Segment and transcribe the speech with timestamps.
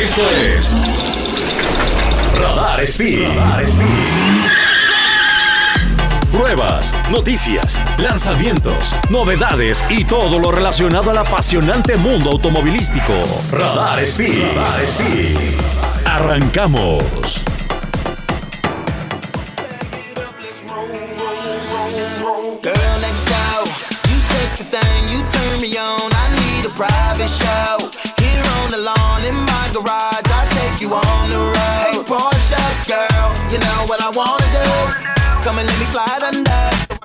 [0.00, 0.76] Esto es
[2.38, 3.26] Radar Speed.
[3.26, 3.88] Radar Speed.
[6.30, 13.12] Pruebas, noticias, lanzamientos, novedades y todo lo relacionado al apasionante mundo automovilístico.
[13.50, 14.44] Radar Speed.
[14.54, 15.36] Radar Speed.
[16.04, 17.47] Arrancamos.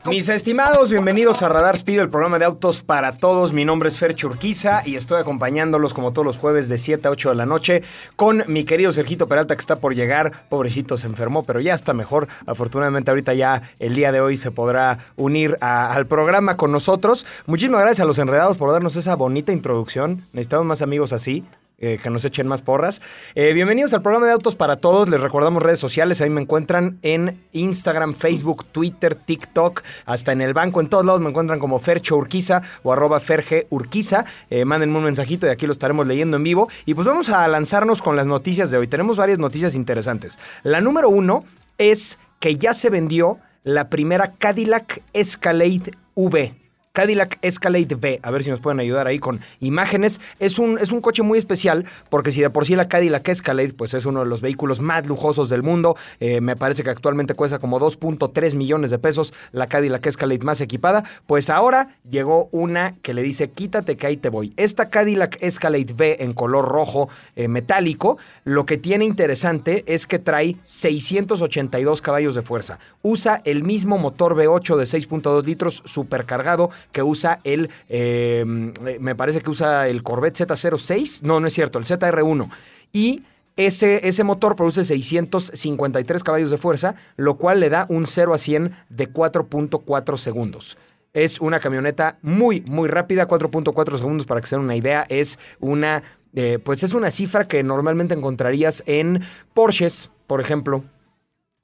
[0.05, 3.51] Mis estimados, bienvenidos a Radar Speed, el programa de autos para todos.
[3.51, 7.11] Mi nombre es Fer Churquiza y estoy acompañándolos como todos los jueves de 7 a
[7.11, 7.83] 8 de la noche
[8.15, 10.47] con mi querido Sergito Peralta que está por llegar.
[10.47, 12.29] Pobrecito, se enfermó, pero ya está mejor.
[12.45, 17.25] Afortunadamente ahorita ya el día de hoy se podrá unir al programa con nosotros.
[17.47, 20.25] Muchísimas gracias a los enredados por darnos esa bonita introducción.
[20.31, 21.43] Necesitamos más amigos así.
[21.77, 23.01] Eh, que nos echen más porras.
[23.35, 25.09] Eh, bienvenidos al programa de Autos para Todos.
[25.09, 26.21] Les recordamos redes sociales.
[26.21, 30.81] Ahí me encuentran en Instagram, Facebook, Twitter, TikTok, hasta en el banco.
[30.81, 34.25] En todos lados me encuentran como Fercho Urquiza o arroba Ferge Urquiza.
[34.49, 36.69] Eh, mándenme un mensajito y aquí lo estaremos leyendo en vivo.
[36.85, 38.87] Y pues vamos a lanzarnos con las noticias de hoy.
[38.87, 40.39] Tenemos varias noticias interesantes.
[40.63, 41.43] La número uno
[41.77, 46.62] es que ya se vendió la primera Cadillac Escalade V.
[46.93, 48.19] Cadillac Escalade V.
[48.21, 50.21] A ver si nos pueden ayudar ahí con imágenes.
[50.37, 53.73] Es un, es un coche muy especial porque si de por sí la Cadillac Escalade
[53.73, 55.97] pues es uno de los vehículos más lujosos del mundo.
[56.19, 60.61] eh, me parece que actualmente cuesta como 2.3 millones de pesos la Cadillac Escalade más
[60.61, 61.03] equipada.
[61.25, 64.53] Pues ahora llegó una que le dice quítate que ahí te voy.
[64.55, 70.19] Esta Cadillac Escalade V en color rojo eh, metálico lo que tiene interesante es que
[70.19, 72.77] trae 682 caballos de fuerza.
[73.01, 79.41] Usa el mismo motor V8 de 6.2 litros supercargado que usa el, eh, me parece
[79.41, 82.49] que usa el Corvette Z06, no, no es cierto, el ZR1.
[82.91, 83.23] Y
[83.55, 88.37] ese, ese motor produce 653 caballos de fuerza, lo cual le da un 0 a
[88.37, 90.77] 100 de 4.4 segundos.
[91.13, 95.05] Es una camioneta muy, muy rápida, 4.4 segundos para que se den una idea.
[95.09, 96.01] Es una,
[96.33, 99.21] eh, pues es una cifra que normalmente encontrarías en
[99.53, 100.83] Porsches, por ejemplo,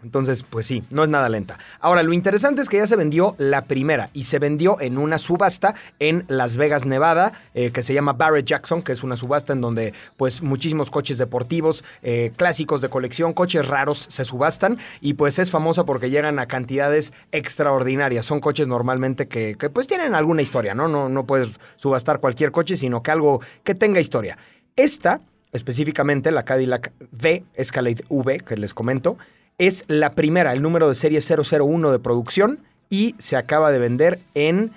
[0.01, 1.59] entonces, pues sí, no es nada lenta.
[1.81, 5.17] Ahora, lo interesante es que ya se vendió la primera y se vendió en una
[5.17, 9.51] subasta en Las Vegas, Nevada, eh, que se llama Barrett Jackson, que es una subasta
[9.51, 15.15] en donde pues muchísimos coches deportivos, eh, clásicos de colección, coches raros se subastan y
[15.15, 18.25] pues es famosa porque llegan a cantidades extraordinarias.
[18.25, 20.87] Son coches normalmente que, que, pues tienen alguna historia, ¿no?
[20.87, 21.09] ¿no?
[21.09, 24.37] No puedes subastar cualquier coche, sino que algo que tenga historia.
[24.77, 25.19] Esta,
[25.51, 29.17] específicamente la Cadillac V, Escalade V, que les comento,
[29.59, 34.19] es la primera, el número de serie 001 de producción y se acaba de vender
[34.33, 34.71] en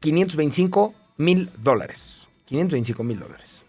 [0.00, 2.28] 525 mil dólares.
[2.44, 3.64] 525 mil dólares.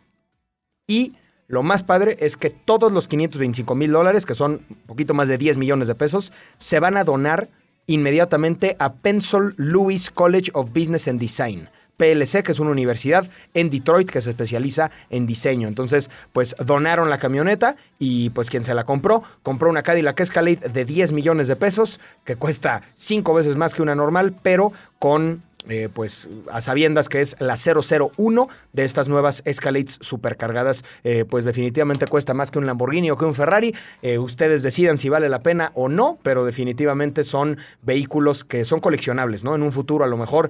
[0.85, 1.13] Y
[1.47, 5.29] lo más padre es que todos los 525 mil dólares, que son un poquito más
[5.29, 7.49] de 10 millones de pesos, se van a donar
[7.87, 11.69] inmediatamente a Pencil Lewis College of Business and Design.
[11.97, 15.67] PLC, que es una universidad en Detroit que se especializa en diseño.
[15.67, 20.69] Entonces, pues donaron la camioneta y pues quien se la compró, compró una Cadillac Escalade
[20.69, 25.43] de 10 millones de pesos, que cuesta cinco veces más que una normal, pero con
[25.69, 31.45] eh, pues a sabiendas que es la 001 de estas nuevas Escalades supercargadas, eh, pues
[31.45, 33.75] definitivamente cuesta más que un Lamborghini o que un Ferrari.
[34.01, 38.79] Eh, ustedes decidan si vale la pena o no, pero definitivamente son vehículos que son
[38.79, 39.55] coleccionables, ¿no?
[39.55, 40.49] En un futuro a lo mejor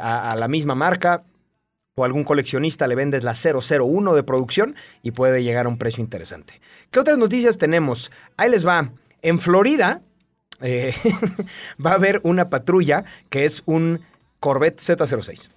[0.00, 1.24] a, la misma marca
[1.96, 6.02] o algún coleccionista le vendes la 001 de producción y puede llegar a un precio
[6.02, 6.60] interesante.
[6.90, 8.12] ¿Qué otras noticias tenemos?
[8.36, 8.92] Ahí les va.
[9.22, 10.02] En Florida
[10.60, 14.00] va a haber una patrulla que es un
[14.40, 15.50] Corvette Z06.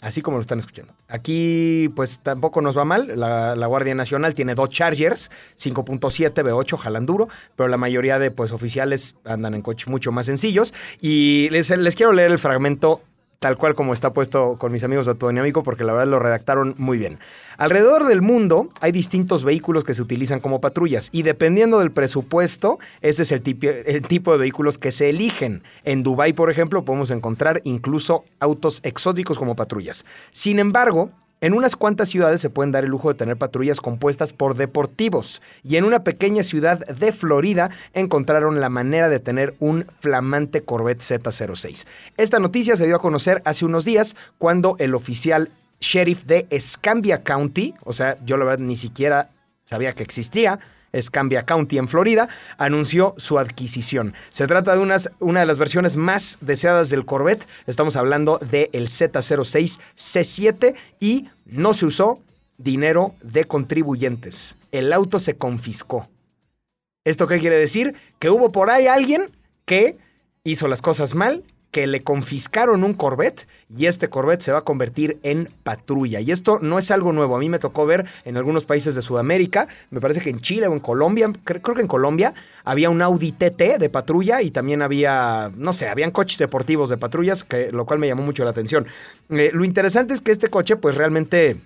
[0.00, 0.94] Así como lo están escuchando.
[1.08, 3.12] Aquí, pues tampoco nos va mal.
[3.16, 8.52] La, Guardia Nacional tiene dos Chargers, 5.7 V8, jalan duro, pero la mayoría de pues,
[8.52, 10.72] oficiales andan en coches mucho más sencillos.
[11.02, 13.02] Y les quiero leer el fragmento
[13.40, 16.74] tal cual como está puesto con mis amigos de Autodinámico, porque la verdad lo redactaron
[16.76, 17.18] muy bien.
[17.56, 22.78] Alrededor del mundo hay distintos vehículos que se utilizan como patrullas y dependiendo del presupuesto,
[23.00, 23.40] ese es el
[23.86, 25.62] el tipo de vehículos que se eligen.
[25.84, 30.04] En Dubái, por ejemplo, podemos encontrar incluso autos exóticos como patrullas.
[30.32, 31.10] Sin embargo,
[31.40, 35.42] en unas cuantas ciudades se pueden dar el lujo de tener patrullas compuestas por deportivos
[35.62, 41.00] y en una pequeña ciudad de Florida encontraron la manera de tener un flamante Corvette
[41.00, 41.86] Z06.
[42.16, 45.50] Esta noticia se dio a conocer hace unos días cuando el oficial
[45.80, 49.30] sheriff de Escambia County, o sea, yo la verdad ni siquiera
[49.64, 50.58] sabía que existía,
[50.92, 52.28] Escambia County en Florida,
[52.58, 54.14] anunció su adquisición.
[54.30, 57.46] Se trata de unas, una de las versiones más deseadas del Corvette.
[57.66, 62.20] Estamos hablando del Z06 C7 y no se usó
[62.58, 64.56] dinero de contribuyentes.
[64.72, 66.08] El auto se confiscó.
[67.04, 67.94] ¿Esto qué quiere decir?
[68.18, 69.30] Que hubo por ahí alguien
[69.64, 69.96] que
[70.44, 74.64] hizo las cosas mal que le confiscaron un Corvette y este Corvette se va a
[74.64, 76.20] convertir en patrulla.
[76.20, 77.36] Y esto no es algo nuevo.
[77.36, 80.66] A mí me tocó ver en algunos países de Sudamérica, me parece que en Chile
[80.66, 82.34] o en Colombia, creo, que en Colombia
[82.64, 86.96] había un Audi TT de patrulla y también había, no sé, habían coches deportivos de
[86.96, 88.86] patrullas, que, lo cual me llamó mucho la atención.
[89.30, 91.56] Eh, lo interesante es que este coche pues realmente...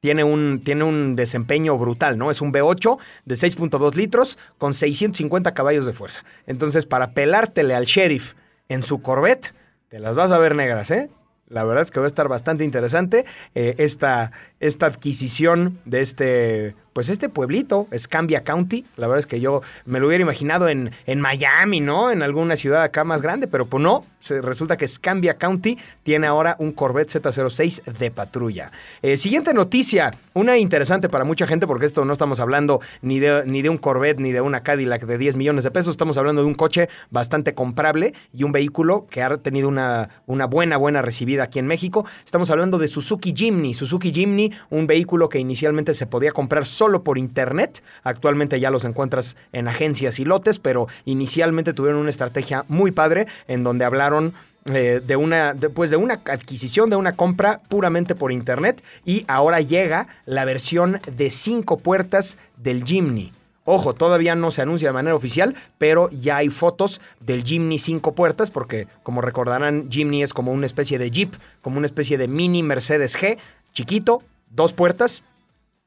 [0.00, 2.30] Tiene un, tiene un, desempeño brutal, ¿no?
[2.30, 6.24] Es un V8 de 6.2 litros con 650 caballos de fuerza.
[6.46, 8.34] Entonces, para pelártele al sheriff
[8.68, 9.54] en su Corvette,
[9.88, 11.10] te las vas a ver negras, ¿eh?
[11.48, 13.24] La verdad es que va a estar bastante interesante
[13.54, 19.38] eh, esta, esta adquisición de este pues este pueblito, Escambia County, la verdad es que
[19.38, 22.10] yo me lo hubiera imaginado en, en Miami, ¿no?
[22.10, 24.04] En alguna ciudad acá más grande, pero pues no,
[24.42, 28.72] resulta que Escambia County tiene ahora un Corvette Z06 de patrulla.
[29.02, 33.44] Eh, siguiente noticia, una interesante para mucha gente, porque esto no estamos hablando ni de,
[33.46, 36.42] ni de un Corvette ni de una Cadillac de 10 millones de pesos, estamos hablando
[36.42, 41.00] de un coche bastante comprable y un vehículo que ha tenido una, una buena, buena
[41.00, 42.04] recibida aquí en México.
[42.24, 43.72] Estamos hablando de Suzuki Jimny.
[43.74, 47.82] Suzuki Jimny, un vehículo que inicialmente se podía comprar solo por internet.
[48.02, 53.26] Actualmente ya los encuentras en agencias y lotes, pero inicialmente tuvieron una estrategia muy padre
[53.46, 54.34] en donde hablaron
[54.66, 59.60] eh, de una, pues de una adquisición, de una compra puramente por internet y ahora
[59.60, 63.32] llega la versión de cinco puertas del Jimny.
[63.70, 68.14] Ojo, todavía no se anuncia de manera oficial, pero ya hay fotos del Jimny cinco
[68.14, 72.28] puertas, porque como recordarán, Jimny es como una especie de Jeep, como una especie de
[72.28, 73.36] mini Mercedes G,
[73.74, 75.24] chiquito, dos puertas,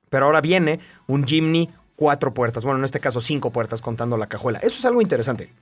[0.09, 2.63] pero ahora viene un Jimny cuatro puertas.
[2.63, 4.59] Bueno, en este caso cinco puertas contando la cajuela.
[4.59, 5.53] Eso es algo interesante.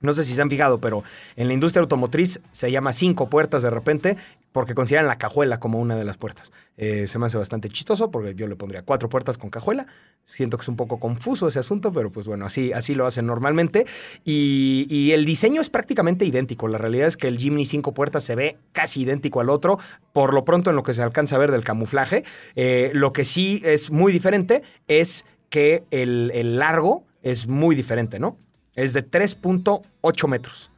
[0.00, 1.02] No sé si se han fijado, pero
[1.34, 4.16] en la industria automotriz se llama cinco puertas de repente
[4.52, 6.52] porque consideran la cajuela como una de las puertas.
[6.76, 9.88] Eh, se me hace bastante chistoso porque yo le pondría cuatro puertas con cajuela.
[10.24, 13.26] Siento que es un poco confuso ese asunto, pero pues bueno, así, así lo hacen
[13.26, 13.86] normalmente.
[14.24, 16.68] Y, el diseño es prácticamente idéntico.
[16.68, 19.80] La realidad es que el Jimny cinco puertas se ve casi idéntico al otro,
[20.12, 22.24] por lo pronto en lo que se alcanza a ver del camuflaje.
[22.54, 28.36] Eh, lo que sí es muy diferente es que el largo es muy diferente, ¿no?
[28.78, 30.70] Es de 3.8 metros.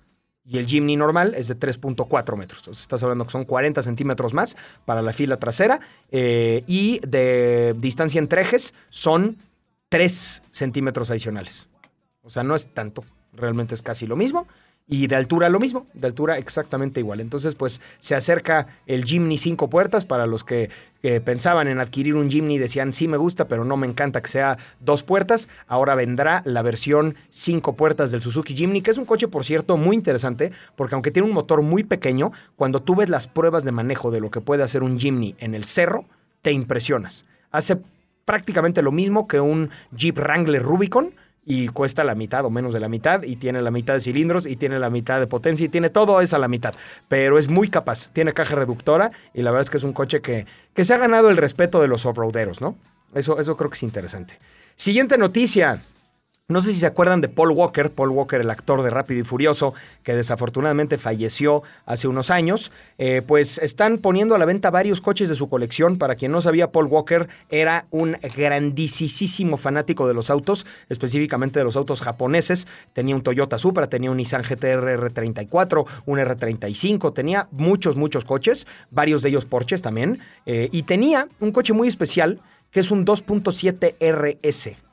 [0.45, 2.61] Y el Jimny normal es de 3.4 metros.
[2.61, 4.57] Entonces estás hablando que son 40 centímetros más
[4.87, 5.81] para la fila trasera.
[6.11, 9.37] Eh, y de distancia entre ejes son
[9.91, 11.69] 3 centímetros adicionales.
[12.23, 13.05] O sea, no es tanto.
[13.35, 14.49] Realmente es casi lo mismo.
[14.93, 17.21] Y de altura lo mismo, de altura exactamente igual.
[17.21, 20.69] Entonces, pues se acerca el Jimny cinco puertas para los que,
[21.25, 24.59] pensaban en adquirir un Jimny decían, sí me gusta, pero no me encanta que sea
[24.81, 25.49] dos puertas.
[25.69, 29.77] Ahora vendrá la versión cinco puertas del Suzuki Jimny, que es un coche, por cierto,
[29.77, 33.73] muy interesante, porque aunque tiene un motor muy pequeño, cuando tú ves las pruebas de
[33.73, 36.05] manejo de lo que puede hacer un Jimny en el cerro,
[36.43, 37.25] te impresionas.
[37.53, 37.79] Hace
[38.25, 41.15] prácticamente lo mismo que un Jeep Wrangler Rubicon,
[41.45, 44.47] y cuesta la mitad o menos de la mitad y tiene la mitad de cilindros
[44.47, 46.75] y tiene la mitad de potencia y tiene todo eso a la mitad.
[47.09, 50.21] Pero es muy capaz, tiene caja reductora y la verdad es que es un coche
[50.21, 52.77] que, que se ha ganado el respeto de los off-roaderos, ¿no?
[53.15, 54.39] Eso, eso creo que es interesante.
[54.77, 55.83] Siguiente noticia.
[56.51, 59.25] No sé si se acuerdan de Paul Walker, Paul Walker, el actor de Rápido y
[59.25, 62.73] Furioso, que desafortunadamente falleció hace unos años.
[62.99, 65.97] Eh, pues están poniendo a la venta varios coches de su colección.
[65.97, 71.65] Para quien no sabía, Paul Walker era un grandísimo fanático de los autos, específicamente de
[71.65, 72.67] los autos japoneses.
[72.95, 78.67] Tenía un Toyota Supra, tenía un Nissan GTR R34, un R35, tenía muchos, muchos coches,
[78.91, 80.19] varios de ellos Porsches también.
[80.47, 82.41] Eh, y tenía un coche muy especial
[82.73, 84.90] que es un 2.7 RS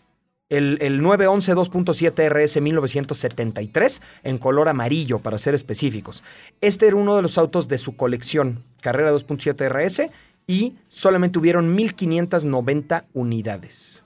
[0.50, 6.24] el, el 911 2.7 RS 1973 en color amarillo, para ser específicos.
[6.62, 10.10] Este era uno de los autos de su colección, Carrera 2.7 RS,
[10.48, 14.04] y solamente hubieron 1.590 unidades.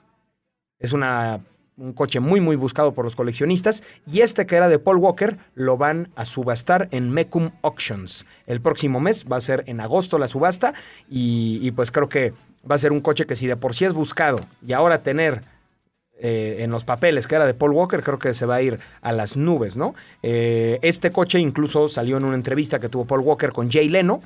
[0.80, 1.40] Es una,
[1.76, 3.84] un coche muy, muy buscado por los coleccionistas.
[4.06, 8.26] Y este que era de Paul Walker lo van a subastar en Mecum Auctions.
[8.46, 10.74] El próximo mes va a ser en agosto la subasta.
[11.08, 12.34] Y, y pues creo que
[12.68, 15.44] va a ser un coche que si de por sí es buscado y ahora tener
[16.24, 18.78] eh, en los papeles que era de Paul Walker, creo que se va a ir
[19.00, 19.96] a las nubes, ¿no?
[20.22, 24.22] Eh, este coche incluso salió en una entrevista que tuvo Paul Walker con Jay Leno.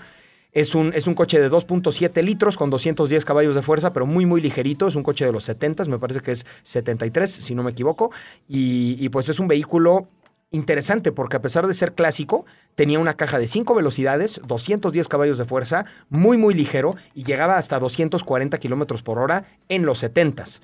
[0.52, 4.26] Es un, es un coche de 2.7 litros con 210 caballos de fuerza, pero muy,
[4.26, 4.86] muy ligerito.
[4.88, 8.10] Es un coche de los 70, me parece que es 73, si no me equivoco.
[8.46, 10.06] Y, pues es un vehículo
[10.50, 15.38] interesante porque a pesar de ser clásico, tenía una caja de 5 velocidades, 210 caballos
[15.38, 20.60] de fuerza, muy muy ligero y llegaba hasta 240 kilómetros por hora en los 70s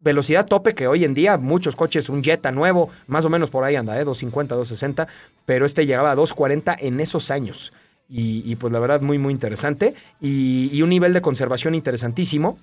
[0.00, 3.64] velocidad tope que hoy en día muchos coches, un Jetta nuevo, más o menos por
[3.64, 4.04] ahí anda, ¿eh?
[4.04, 5.08] 250, 260,
[5.44, 7.72] pero este llegaba a 240 en esos años.
[8.10, 12.58] y, pues la verdad muy muy interesante y un nivel de conservación interesantísimo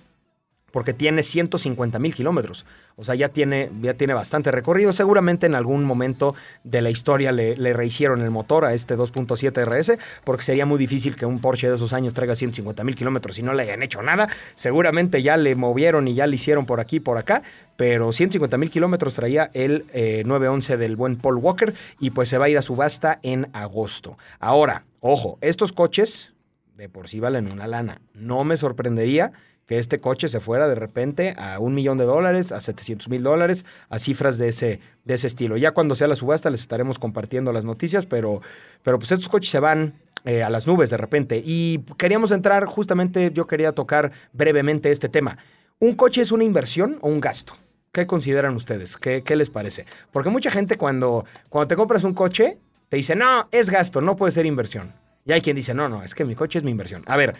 [0.75, 2.65] porque tiene 150 mil kilómetros.
[2.97, 4.91] O sea, ya tiene, ya tiene bastante recorrido.
[4.91, 9.97] Seguramente en algún momento de la historia le, rehicieron el motor a este 2.7 RS,
[10.25, 13.43] porque sería muy difícil que un Porsche de esos años traiga 150 mil kilómetros y
[13.43, 14.27] no le hayan hecho nada.
[14.55, 17.41] Seguramente ya le movieron y ya le hicieron por aquí, por acá,
[17.77, 22.37] pero 150 mil kilómetros traía el eh, 911 del buen Paul Walker y pues se
[22.37, 24.17] va a ir a subasta en agosto.
[24.41, 26.33] Ahora, ojo, estos coches
[26.75, 28.01] de por sí valen una lana.
[28.13, 29.31] No me sorprendería
[29.65, 33.23] que este coche se fuera de repente a un millón de dólares, a 700 mil
[33.23, 35.57] dólares, a cifras de ese, de ese estilo.
[35.57, 38.41] Ya cuando sea la subasta les estaremos compartiendo las noticias, pero,
[38.83, 39.93] pero pues estos coches se van
[40.23, 41.41] eh, a las nubes de repente.
[41.43, 45.37] Y queríamos entrar, justamente yo quería tocar brevemente este tema.
[45.79, 47.53] ¿Un coche es una inversión o un gasto?
[47.91, 48.97] ¿Qué consideran ustedes?
[48.97, 49.85] ¿Qué, qué les parece?
[50.11, 54.15] Porque mucha gente cuando, cuando te compras un coche, te dice, no, es gasto, no
[54.15, 54.93] puede ser inversión.
[55.25, 57.03] Y hay quien dice, no, no, es que mi coche es mi inversión.
[57.07, 57.35] A ver,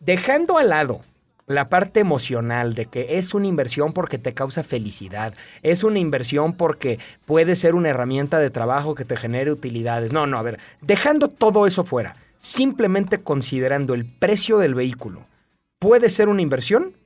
[0.00, 1.02] dejando al lado
[1.46, 6.54] la parte emocional de que es una inversión porque te causa felicidad, es una inversión
[6.54, 10.12] porque puede ser una herramienta de trabajo que te genere utilidades.
[10.12, 15.26] No, no, a ver, dejando todo eso fuera, simplemente considerando el precio del vehículo,
[15.78, 16.96] ¿puede ser una inversión?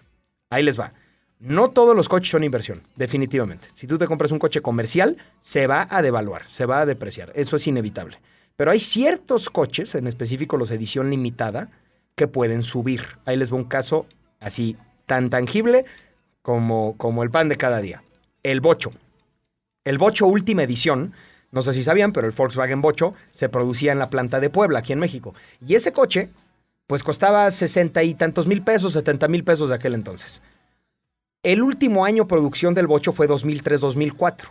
[0.51, 0.93] Ahí les va.
[1.39, 3.69] No todos los coches son inversión, definitivamente.
[3.75, 7.31] Si tú te compras un coche comercial, se va a devaluar, se va a depreciar.
[7.35, 8.19] Eso es inevitable.
[8.57, 11.69] Pero hay ciertos coches, en específico los edición limitada,
[12.15, 13.03] que pueden subir.
[13.27, 14.07] Ahí les va un caso
[14.41, 14.77] así
[15.07, 15.85] tan tangible
[16.43, 18.03] como, como el pan de cada día.
[18.43, 18.91] El Bocho.
[19.85, 21.13] El Bocho última edición,
[21.53, 24.81] no sé si sabían, pero el Volkswagen Bocho se producía en la planta de Puebla,
[24.81, 25.35] aquí en México.
[25.67, 26.31] Y ese coche,
[26.87, 30.43] pues costaba sesenta y tantos mil pesos, setenta mil pesos de aquel entonces.
[31.43, 34.51] El último año producción del Bocho fue 2003-2004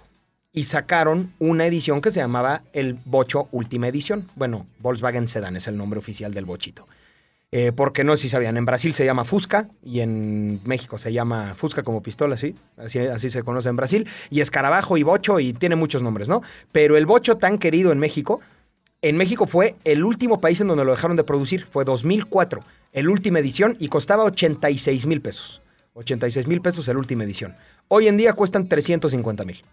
[0.54, 4.30] y sacaron una edición que se llamaba el Bocho Última Edición.
[4.36, 6.88] Bueno, Volkswagen Sedan es el nombre oficial del Bochito.
[7.58, 11.14] Eh, porque no sé si sabían, en Brasil se llama Fusca y en México se
[11.14, 12.54] llama Fusca como pistola, ¿sí?
[12.76, 14.10] Así, así se conoce en Brasil.
[14.30, 16.42] Y escarabajo y bocho y tiene muchos nombres, ¿no?
[16.74, 18.42] Pero el bocho tan querido en México,
[19.02, 22.60] en México fue el último país en donde lo dejaron de producir, fue 2004,
[22.92, 25.62] el última edición y costaba 86 mil pesos.
[25.94, 27.56] 86 mil pesos el última edición.
[27.88, 29.64] Hoy en día cuestan 350 mil.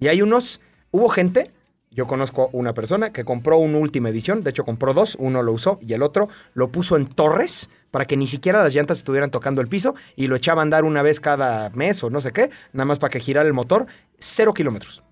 [0.00, 0.60] Y hay unos,
[0.90, 1.52] hubo gente
[1.90, 5.52] yo conozco una persona que compró una última edición, de hecho compró dos, uno lo
[5.52, 9.30] usó y el otro lo puso en torres para que ni siquiera las llantas estuvieran
[9.30, 12.32] tocando el piso y lo echaba a andar una vez cada mes o no sé
[12.32, 13.86] qué, nada más para que girara el motor,
[14.18, 15.02] cero kilómetros.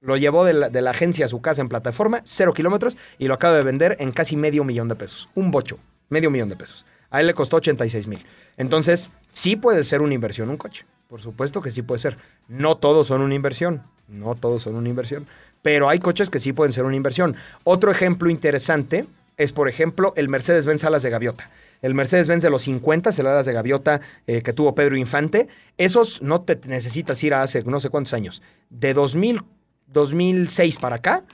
[0.00, 3.56] Lo llevó de la, agencia a su casa en plataforma, cero kilómetros, y lo acaba
[3.56, 5.28] de vender en casi medio millón de pesos.
[5.34, 5.78] Un bocho,
[6.10, 6.86] medio millón de pesos.
[7.10, 8.24] A él le costó 86 mil.
[8.56, 10.84] Entonces, sí puede ser una inversión un coche.
[11.08, 12.18] Por supuesto que sí puede ser.
[12.46, 13.82] No todos son una inversión.
[14.08, 15.26] No todos son una inversión.
[15.62, 17.36] Pero hay coches que sí pueden ser una inversión.
[17.64, 21.50] Otro ejemplo interesante es, por ejemplo, el Mercedes-Benz Alas de Gaviota.
[21.82, 25.48] El Mercedes-Benz de los 50, el Alas de Gaviota eh, que tuvo Pedro Infante.
[25.76, 28.42] Esos no te necesitas ir a hace no sé cuántos años.
[28.70, 29.42] De 2000,
[29.88, 31.24] 2006 para acá,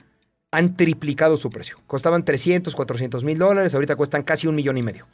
[0.51, 1.77] han triplicado su precio.
[1.87, 5.07] Costaban 300, 400 mil dólares, ahorita cuestan casi un millón y medio.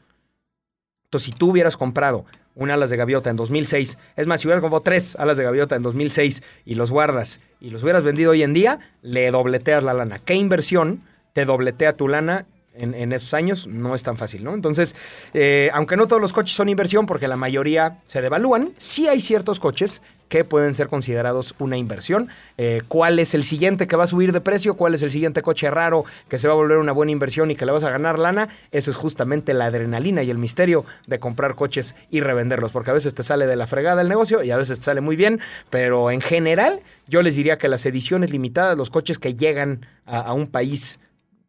[1.09, 2.23] Entonces, si tú hubieras comprado
[2.53, 5.75] un alas de gaviota en 2006, es más, si hubieras comprado tres alas de gaviota
[5.75, 9.95] en 2006 y los guardas y los hubieras vendido hoy en día, le dobleteas la
[9.95, 10.19] lana.
[10.19, 11.01] ¿Qué inversión
[11.33, 12.45] te dobletea tu lana
[12.79, 14.53] en, esos años no es tan fácil, ¿no?
[14.53, 14.95] Entonces,
[15.33, 19.21] eh, aunque no todos los coches son inversión, porque la mayoría se devalúan, sí hay
[19.21, 22.29] ciertos coches que pueden ser considerados una inversión.
[22.57, 24.75] Eh, ¿Cuál es el siguiente que va a subir de precio?
[24.75, 27.55] ¿Cuál es el siguiente coche raro que se va a volver una buena inversión y
[27.55, 28.47] que le vas a ganar lana?
[28.71, 32.93] Eso es justamente la adrenalina y el misterio de comprar coches y revenderlos, porque a
[32.93, 35.39] veces te sale de la fregada el negocio y a veces te sale muy bien,
[35.71, 40.19] pero en general yo les diría que las ediciones limitadas, los coches que llegan a,
[40.19, 40.99] a un país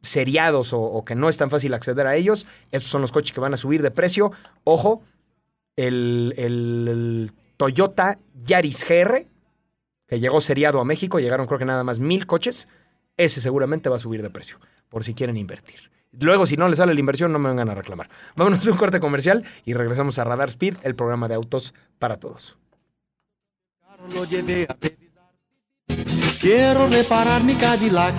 [0.02, 3.40] seriados o, que no es tan fácil acceder a ellos, estos son los coches que
[3.40, 4.32] van a subir de precio.
[4.64, 5.02] Ojo,
[5.76, 9.26] el, el, el Toyota Yaris GR,
[10.06, 12.68] que llegó seriado a México, llegaron creo que nada más mil coches,
[13.16, 15.90] ese seguramente va a subir de precio, por si quieren invertir.
[16.18, 18.08] Luego, si no les sale la inversión, no me vengan a reclamar.
[18.34, 22.18] Vámonos a un corte comercial y regresamos a Radar Speed, el programa de autos para
[22.18, 22.58] todos.
[26.40, 28.14] Quiero reparar mi Cadillac.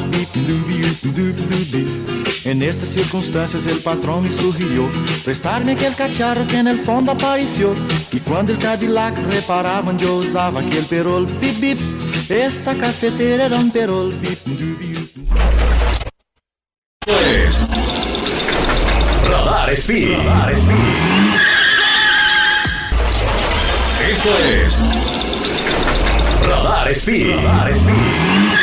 [2.45, 4.87] En estas circunstancias el patrón me sugirió
[5.25, 7.73] prestarme aquel cacharro que en el fondo apareció.
[8.11, 11.79] Y cuando el Cadillac reparaban yo usaba aquel perol bip bip.
[12.29, 14.39] Esa cafetera era un perol bip
[17.03, 17.65] Pues
[19.27, 20.15] Radar Speed.
[20.17, 20.75] Radar Speed.
[24.11, 24.83] Esto es
[26.41, 27.27] Radar Speed.
[27.27, 28.60] Radar Speed.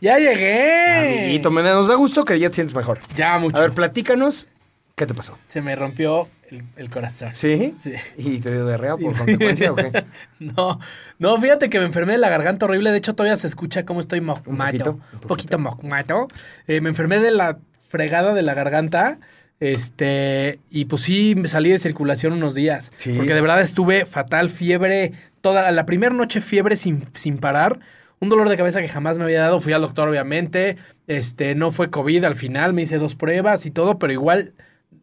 [0.00, 1.18] Ya llegué.
[1.22, 2.98] Amiguito, me nos da gusto que ya te sientes mejor.
[3.14, 3.56] Ya mucho.
[3.58, 4.46] A ver, platícanos,
[4.94, 5.38] ¿qué te pasó?
[5.48, 7.30] Se me rompió el, el corazón.
[7.34, 7.74] ¿Sí?
[7.76, 7.92] Sí.
[8.16, 10.04] ¿Y te dio diarrea por consecuencia o qué?
[10.38, 10.78] No,
[11.18, 12.90] no, fíjate que me enfermé de la garganta horrible.
[12.92, 14.72] De hecho, todavía se escucha cómo estoy Un mocmato.
[14.72, 16.28] poquito, Un un poquito mocmato.
[16.66, 19.18] Eh, me enfermé de la fregada de la garganta.
[19.58, 22.90] Este, y pues sí, me salí de circulación unos días.
[22.98, 23.14] Sí.
[23.16, 27.78] Porque de verdad estuve fatal, fiebre, toda la primera noche fiebre sin, sin parar.
[28.20, 29.60] Un dolor de cabeza que jamás me había dado.
[29.60, 30.76] Fui al doctor, obviamente.
[31.06, 32.72] Este, no fue COVID al final.
[32.72, 34.54] Me hice dos pruebas y todo, pero igual,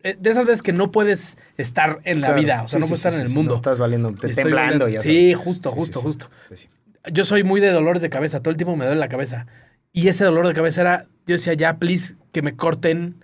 [0.04, 2.42] eh, de esas veces que no puedes estar en la Claro.
[2.42, 2.64] vida.
[2.64, 3.52] O sea, Sí, no puedes sí, estar sí, en el mundo.
[3.52, 5.00] no estás valiendo, te Estoy temblando ya.
[5.00, 6.28] Sí, justo, justo, justo.
[6.48, 6.70] Pues.
[7.12, 8.40] Yo soy muy de dolores de cabeza.
[8.42, 9.46] Todo el tiempo me duele la cabeza.
[9.92, 13.23] Y ese dolor de cabeza era, yo decía, ya, please, que me corten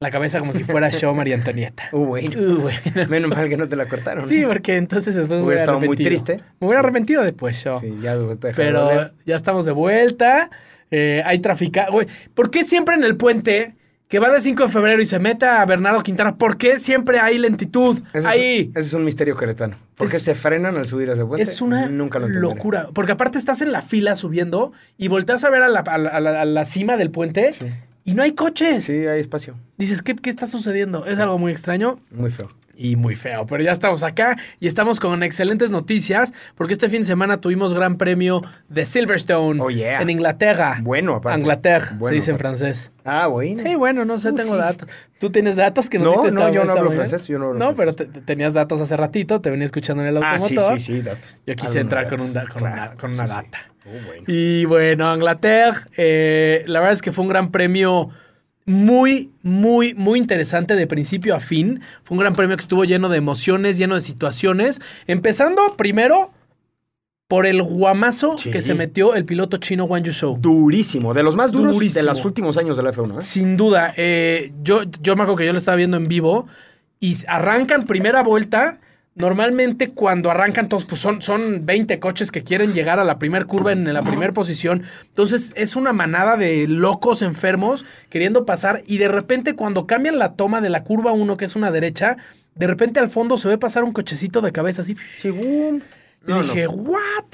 [0.00, 1.88] la cabeza como si fuera show María Antonieta.
[1.92, 2.30] Uh, bueno.
[2.40, 2.78] Uh, bueno.
[3.08, 4.26] Menos mal que no te la cortaron.
[4.26, 6.36] Sí, porque entonces después me Hubiera estado muy triste.
[6.60, 6.86] Me hubiera Sí.
[6.86, 7.74] arrepentido después yo.
[7.80, 10.50] Sí, ya te de Pero ya estamos de vuelta.
[10.90, 11.88] Eh, hay trafica.
[11.90, 13.74] Güey, ¿por qué siempre en el puente
[14.08, 17.18] que va de 5 de febrero y se mete a Bernardo Quintana, por qué siempre
[17.18, 17.98] hay lentitud?
[18.14, 18.70] Ese es- Ahí.
[18.74, 19.76] ese es un misterio queretano.
[19.96, 21.42] ¿Por qué Es- se frenan al subir a ese puente?
[21.42, 22.54] Es una Nunca lo entenderé.
[22.54, 22.88] locura.
[22.94, 26.08] Porque aparte estás en la fila subiendo y volteas a ver a la, a la-
[26.10, 27.66] a la- a la cima del puente Sí.
[28.08, 28.84] Y no hay coches.
[28.84, 29.54] Sí, hay espacio.
[29.76, 31.04] Dices, ¿qué, ¿qué está sucediendo?
[31.04, 32.48] Es algo muy extraño Muy feo.
[32.78, 33.44] Y muy feo.
[33.46, 37.74] Pero ya estamos acá y estamos con excelentes noticias porque este fin de semana tuvimos
[37.74, 40.00] gran premio de Silverstone Oh, yeah.
[40.00, 40.78] en Inglaterra.
[40.80, 41.40] Bueno, aparte.
[41.40, 42.92] Inglaterra, Bueno, se dice en francés.
[43.04, 43.62] Ah, bueno.
[43.64, 44.60] Sí, bueno, no sé, Uh, tengo sí.
[44.60, 44.88] datos.
[45.18, 46.90] ¿Tú tienes datos que nos No, no, yo no hablo mañana?
[47.06, 48.06] francés, yo no hablo No, pero francés.
[48.12, 50.78] te- te- tenías datos hace ratito, te venía escuchando en el Ah, sí, automotor.
[50.80, 51.38] sí, sí, datos.
[51.46, 52.18] Yo quise Algunos entrar datos.
[52.20, 53.34] con, un da- con Claro, una, con una sí.
[53.34, 53.58] data.
[53.86, 54.22] Oh, bueno.
[54.28, 58.10] Y bueno, Inglaterra, eh, la verdad es que fue un gran premio
[58.68, 61.80] muy, muy, muy interesante de principio a fin.
[62.02, 64.80] Fue un gran premio que estuvo lleno de emociones, lleno de situaciones.
[65.06, 66.32] Empezando primero
[67.28, 68.50] por el guamazo Sí.
[68.50, 70.38] que se metió el piloto chino Wang Yuzhou.
[70.38, 71.14] Durísimo.
[71.14, 72.02] De los más duros Durísimo.
[72.02, 73.18] de los últimos años de la F1.
[73.18, 73.20] ¿eh?
[73.22, 76.46] Sin duda, eh, yo, yo me acuerdo que yo lo estaba viendo en vivo
[77.00, 78.80] y arrancan primera vuelta.
[79.18, 83.44] Normalmente cuando arrancan todos, pues son, son 20 coches que quieren llegar a la primera
[83.44, 84.82] curva en la primera posición.
[85.06, 90.34] Entonces es una manada de locos enfermos queriendo pasar y de repente cuando cambian la
[90.34, 92.16] toma de la curva 1, que es una derecha,
[92.54, 94.94] de repente al fondo se ve pasar un cochecito de cabeza así.
[95.20, 95.82] Sí, boom.
[96.26, 97.24] Y No, dije, ¿what?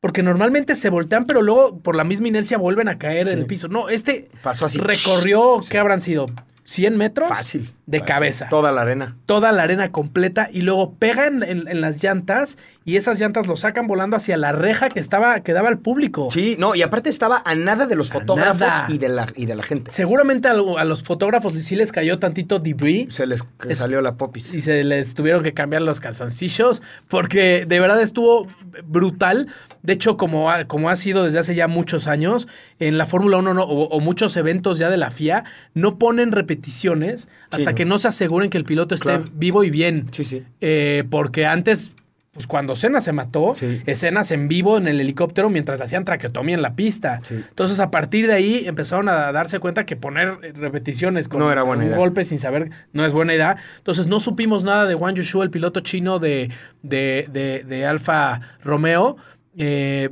[0.00, 3.46] Porque normalmente se voltean, pero luego por la misma inercia vuelven a caer en el
[3.46, 3.68] piso.
[3.68, 4.78] No, este Pasó así.
[4.78, 6.26] recorrió, ¿qué habrán sido?
[6.66, 7.28] ¿100 metros?
[7.28, 7.70] Fácil.
[7.86, 8.14] De Fácil.
[8.14, 8.48] cabeza.
[8.48, 9.14] Toda la arena.
[9.26, 13.86] Toda la arena completa y luego pega en, las llantas y esas llantas lo sacan
[13.86, 16.28] volando hacia la reja que estaba que daba al público.
[16.32, 18.86] Sí, no, y aparte estaba a nada de los A fotógrafos nada.
[18.88, 19.92] y de, la, y de la gente.
[19.92, 24.00] Seguramente a, lo- a los fotógrafos sí les cayó tantito debris Se les Es- salió
[24.00, 24.52] la popis.
[24.52, 28.48] y se les tuvieron que cambiar los calzoncillos porque de verdad estuvo
[28.84, 29.48] brutal.
[29.82, 32.48] De hecho, como ha, como ha sido desde hace ya muchos años,
[32.80, 36.32] en la Fórmula 1 no- o, o muchos eventos ya de la FIA no ponen
[36.56, 39.24] repeticiones hasta que no se aseguren que el piloto esté Claro.
[39.32, 40.06] vivo y bien.
[40.12, 40.42] Sí, sí.
[40.60, 41.92] Eh, porque antes,
[42.32, 43.80] pues cuando Senna se mató, Sí.
[43.86, 47.20] escenas en vivo en el helicóptero mientras hacían traqueotomía en la pista.
[47.22, 47.34] Sí.
[47.34, 51.50] Entonces, a partir de ahí empezaron a darse cuenta que poner eh, repeticiones con No
[51.52, 51.98] era buena un idea.
[51.98, 53.56] golpe sin saber no es buena idea.
[53.78, 56.50] Entonces, no supimos nada de Wang Yushu, el piloto chino de,
[56.82, 59.16] de, de, de Alfa Romeo.
[59.58, 60.10] Eh,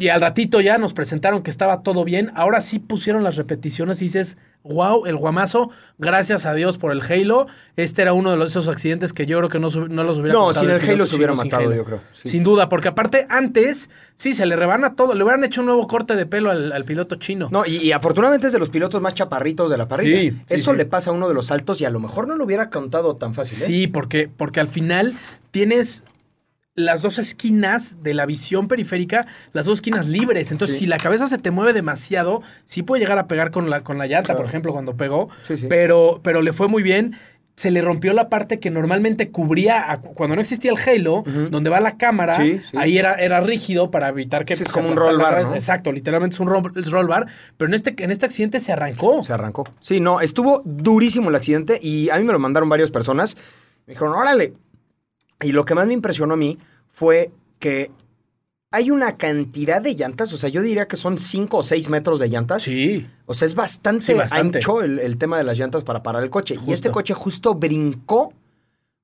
[0.00, 2.32] y al ratito ya nos presentaron que estaba todo bien.
[2.34, 7.02] Ahora sí pusieron las repeticiones y dices, wow, el guamazo, gracias a Dios por el
[7.02, 7.46] Halo.
[7.76, 10.32] Este era uno de los, esos accidentes que yo creo que no, no los hubiera
[10.38, 11.76] No, sin el Halo se hubiera matado, Halo.
[11.76, 12.00] yo creo.
[12.12, 12.30] Sí.
[12.30, 15.14] Sin duda, porque aparte antes, sí, se le rebana todo.
[15.14, 17.48] Le hubieran hecho un nuevo corte de pelo al, al piloto chino.
[17.52, 20.18] No, y, y afortunadamente es de los pilotos más chaparritos de la parrilla.
[20.18, 20.76] Sí, Eso sí.
[20.78, 23.16] le pasa a uno de los altos y a lo mejor no lo hubiera contado
[23.16, 23.62] tan fácil.
[23.62, 23.66] ¿eh?
[23.66, 25.14] Sí, porque, porque al final
[25.50, 26.04] tienes
[26.76, 30.52] las dos esquinas de la visión periférica, las dos esquinas libres.
[30.52, 30.84] Entonces, Sí.
[30.84, 33.98] si la cabeza se te mueve demasiado, sí puede llegar a pegar con la, con
[33.98, 34.38] la llanta, Claro.
[34.38, 35.28] por ejemplo, cuando pegó.
[35.42, 35.66] Sí, sí.
[35.68, 37.16] Pero, pero le fue muy bien.
[37.56, 41.68] Se le rompió la parte que normalmente cubría, a- cuando no existía el Halo, donde
[41.68, 42.38] va la cámara,
[42.74, 45.42] ahí era, era rígido para evitar que es como un roll bar.
[45.42, 45.54] ¿no?
[45.54, 47.26] Exacto, literalmente es un roll, es roll bar.
[47.58, 49.22] Pero en este, en este accidente se arrancó.
[49.22, 49.64] Se arrancó.
[49.80, 53.36] Sí, no, estuvo durísimo el accidente y a mí me lo mandaron varias personas.
[53.86, 54.54] Me dijeron, órale.
[55.42, 57.90] Y lo que más me impresionó a mí fue que
[58.72, 62.20] hay una cantidad de llantas, o sea, yo diría que son 5 o 6 metros
[62.20, 62.62] de llantas.
[62.62, 63.06] Sí.
[63.26, 64.58] O sea, es bastante, Sí, bastante.
[64.58, 66.54] ancho el, el tema de las llantas para parar el coche.
[66.66, 68.32] Y este coche justo brincó.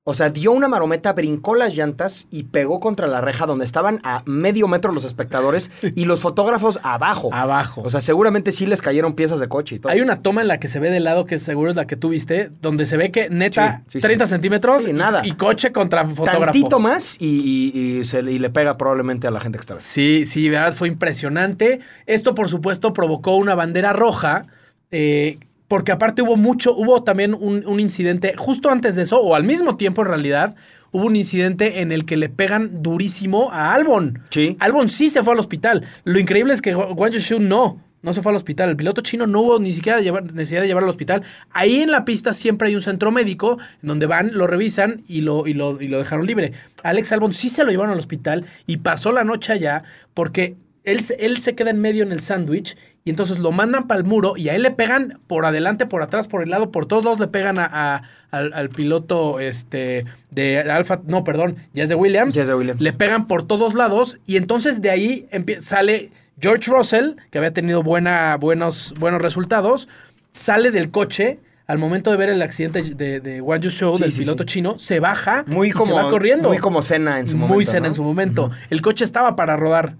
[0.09, 3.99] O sea, dio una marometa, brincó las llantas y pegó contra la reja donde estaban
[4.03, 7.29] a medio metro los espectadores y los fotógrafos abajo.
[7.33, 7.81] Abajo.
[7.83, 9.91] O sea, seguramente sí les cayeron piezas de coche y todo.
[9.91, 11.97] Hay una toma en la que se ve de lado, que seguro es la que
[11.97, 13.99] tú viste, donde se ve que neta Sí, sí, sí.
[13.99, 15.21] 30 centímetros y- nada.
[15.25, 16.43] Y, coche contra fotógrafo.
[16.45, 19.81] Tantito más y, y- y se, le pega probablemente a la gente que estaba.
[19.81, 21.81] Sí, sí, verdad, fue impresionante.
[22.05, 24.45] Esto, por supuesto, provocó una bandera roja.
[24.91, 29.35] eh, porque aparte hubo mucho, hubo también un, un incidente justo antes de eso, o
[29.35, 30.55] al mismo tiempo en realidad,
[30.91, 34.21] hubo un incidente en el que le pegan durísimo a Albon.
[34.29, 34.55] Sí.
[34.59, 35.83] Albon sí se fue al hospital.
[36.05, 37.81] Lo increíble es que Guan no.
[38.03, 38.69] No se fue al hospital.
[38.69, 41.23] El piloto chino no hubo ni siquiera llevar- necesidad de llevarlo al hospital.
[41.49, 45.21] Ahí en la pista siempre hay un centro médico en donde van, lo revisan y
[45.21, 46.53] lo, y lo, y lo dejaron libre.
[46.83, 51.01] Alex Albon sí se lo llevaron al hospital y pasó la noche allá porque él,
[51.19, 52.77] él se queda en medio en el sándwich
[53.07, 56.01] y entonces lo mandan para el muro y a él le pegan por adelante, por
[56.01, 60.03] atrás, por el lado, por todos lados le pegan a, a- al, al piloto este,
[60.29, 62.35] de Alfa, no, perdón, ya es de Williams.
[62.35, 62.81] Ya es de Williams.
[62.81, 65.25] Le pegan por todos lados y entonces de ahí
[65.61, 69.87] sale George Russell, que había tenido buena, buenos, buenos resultados,
[70.33, 71.39] sale del coche.
[71.65, 74.47] Al momento de ver el accidente de, de Wang Show, Sí, del sí, piloto sí.
[74.53, 76.47] chino, se baja Muy y como, se va corriendo.
[76.47, 77.53] Muy como cena en su momento.
[77.55, 77.85] Muy cena ¿no?
[77.87, 78.51] en su momento.
[78.69, 79.95] El coche estaba para rodar.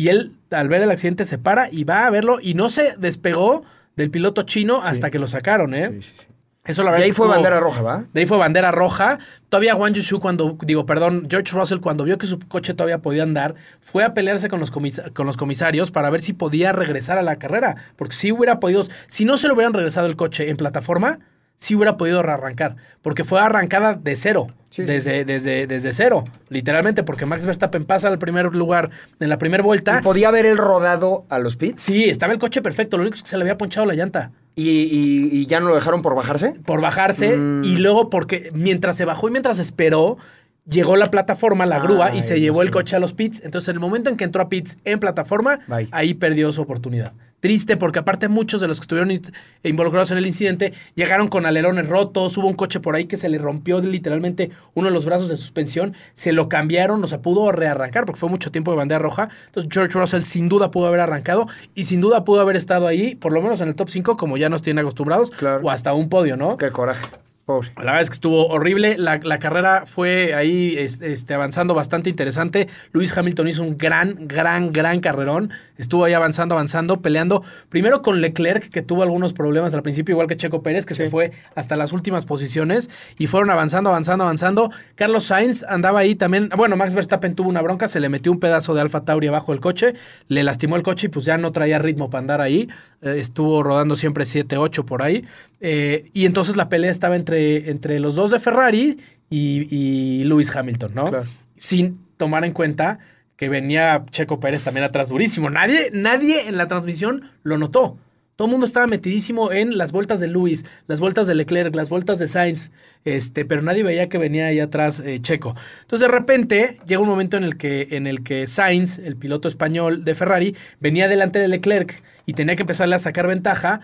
[0.00, 2.38] Y él, al ver el accidente, se para y va a verlo.
[2.40, 3.62] Y no se despegó
[3.96, 5.88] del piloto chino hasta que lo sacaron, ¿eh?
[5.88, 6.26] Sí, sí, sí.
[6.62, 8.04] Eso la Y verdad ahí es que fue bandera roja, ¿va?
[8.12, 9.18] de ahí fue bandera roja.
[9.48, 13.22] Todavía Wang Yushu cuando, digo, perdón, George Russell cuando vio que su coche todavía podía
[13.22, 17.16] andar, fue a pelearse con los, comis- con los comisarios para ver si podía regresar
[17.18, 17.76] a la carrera.
[17.96, 21.18] Porque si hubiera podido, si no se le hubieran regresado el coche en plataforma,
[21.56, 22.76] sí hubiera podido arrancar.
[23.00, 24.48] Porque fue arrancada de cero.
[24.70, 29.28] Sí, sí, desde, Desde, desde cero, literalmente, porque Max Verstappen pasa al primer lugar en
[29.28, 29.98] la primera vuelta.
[30.00, 31.82] ¿Y podía haber él rodado a los pits?
[31.82, 34.30] Sí, estaba el coche perfecto, lo único es que se le había ponchado la llanta.
[34.54, 36.54] ¿Y, y- y ya no lo dejaron por bajarse?
[36.64, 37.64] por bajarse Mm.
[37.64, 40.18] y luego porque mientras se bajó y mientras esperó,
[40.66, 43.42] llegó la plataforma, la grúa, y se llevó el coche a los pits.
[43.44, 45.88] Entonces, en el momento en que entró a pits en plataforma, Bye.
[45.90, 47.12] ahí perdió su oportunidad.
[47.40, 49.22] Triste porque aparte muchos de los que estuvieron in-
[49.62, 53.28] involucrados en el incidente llegaron con alerones rotos, hubo un coche por ahí que se
[53.28, 57.50] le rompió literalmente uno de los brazos de suspensión, se lo cambiaron, o sea, pudo
[57.50, 59.28] rearrancar porque fue mucho tiempo de bandera roja.
[59.46, 63.14] Entonces George Russell sin duda pudo haber arrancado y sin duda pudo haber estado ahí,
[63.14, 65.60] por lo menos en el top 5 como ya nos tienen acostumbrados, Claro.
[65.64, 66.56] o hasta un podio, ¿no?
[66.58, 67.06] Qué coraje.
[67.50, 67.72] Pobre.
[67.78, 68.96] La verdad es que estuvo horrible.
[68.96, 72.68] La, la carrera fue ahí es- este, avanzando bastante interesante.
[72.92, 75.50] Lewis Hamilton hizo un gran, gran, gran carrerón.
[75.76, 77.42] Estuvo ahí avanzando, avanzando, peleando.
[77.68, 81.10] Primero con Leclerc, que tuvo algunos problemas al principio, igual que Checo Pérez, que se
[81.10, 82.88] fue hasta las últimas posiciones.
[83.18, 84.70] Y fueron avanzando, avanzando, avanzando.
[84.94, 86.50] Carlos Sainz andaba ahí también.
[86.56, 89.50] Bueno, Max Verstappen tuvo una bronca, se le metió un pedazo de Alfa Tauri abajo
[89.52, 89.94] del coche,
[90.28, 92.68] le lastimó el coche y pues ya no traía ritmo para andar ahí.
[93.02, 95.24] Eh, estuvo rodando siempre 7-8 por ahí.
[95.62, 97.39] Eh, y entonces la pelea estaba entre,
[97.70, 98.96] entre los dos de Ferrari
[99.28, 101.06] y, y Lewis Hamilton, ¿no?
[101.06, 101.26] Claro.
[101.56, 102.98] Sin tomar en cuenta
[103.36, 105.48] que venía Checo Pérez también atrás durísimo.
[105.48, 107.96] Nadie, nadie en la transmisión lo notó.
[108.36, 111.90] Todo el mundo estaba metidísimo en las vueltas de Lewis, las vueltas de Leclerc, las
[111.90, 112.70] vueltas de Sainz,
[113.04, 115.54] este, pero nadie veía que venía ahí atrás eh, Checo.
[115.82, 119.46] Entonces de repente llega un momento en el que, en el que Sainz, el piloto
[119.46, 123.80] español de Ferrari, venía delante de Leclerc y tenía que empezarle a sacar ventaja,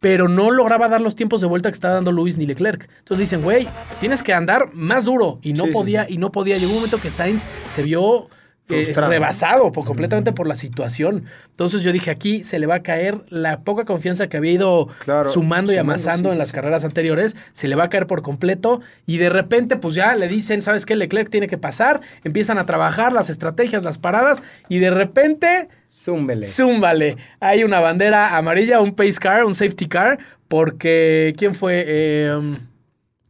[0.00, 2.88] pero no lograba dar los tiempos de vuelta que estaba dando Lewis ni Leclerc.
[2.98, 3.68] Entonces dicen, güey,
[4.00, 6.14] tienes que andar más duro y no Sí, sí, podía sí.
[6.14, 6.56] y no podía.
[6.56, 8.28] Llegó un momento que Sainz se vio
[8.70, 11.24] eh, rebasado por, completamente por la situación.
[11.50, 14.88] Entonces yo dije, aquí se le va a caer la poca confianza que había ido
[14.98, 16.54] Claro, sumando y amasando sí, en las sí.
[16.54, 20.28] carreras anteriores, se le va a caer por completo y de repente pues ya le
[20.28, 20.96] dicen, ¿sabes qué?
[20.96, 26.46] Leclerc tiene que pasar, empiezan a trabajar las estrategias, las paradas y de repente, Zúmbele.
[26.46, 31.84] zúmbale, hay una bandera amarilla, un pace car, un safety car, porque ¿quién fue?
[31.86, 32.58] Eh,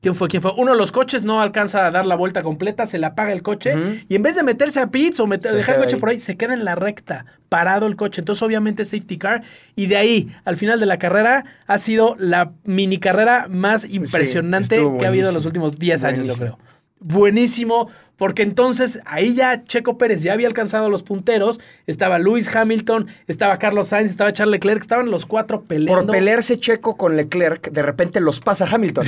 [0.01, 0.29] ¿Quién fue?
[0.29, 0.53] ¿Quién fue?
[0.57, 3.43] Uno de los coches no alcanza a dar la vuelta completa, se le apaga el
[3.43, 3.75] coche
[4.09, 6.01] y en vez de meterse a pits o meter- dejar el coche ahí.
[6.01, 8.21] por ahí, se queda en la recta, parado el coche.
[8.21, 9.43] Entonces, obviamente, safety car.
[9.75, 14.77] Y de ahí, al final de la carrera, ha sido la mini carrera más impresionante
[14.99, 16.59] que ha habido en los últimos 10 años, yo creo.
[17.01, 21.61] Buenísimo, porque entonces ahí ya Checo Pérez ya había alcanzado los punteros.
[21.87, 26.07] Estaba Lewis Hamilton, estaba Carlos Sainz, estaba Charles Leclerc, estaban los cuatro peleando.
[26.07, 29.05] Por pelearse Checo con Leclerc, de repente los pasa Hamilton.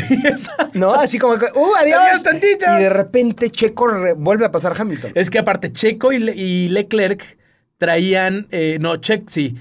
[0.74, 0.94] ¿No?
[0.94, 1.98] Así como que, ¡uh, adiós!
[2.00, 2.66] Adiós, tantito.
[2.78, 5.12] Y de repente Checo vuelve a pasar Hamilton.
[5.14, 7.38] Es que aparte Checo y, Le- y Leclerc
[7.78, 9.56] traían, eh, no, Checo, sí.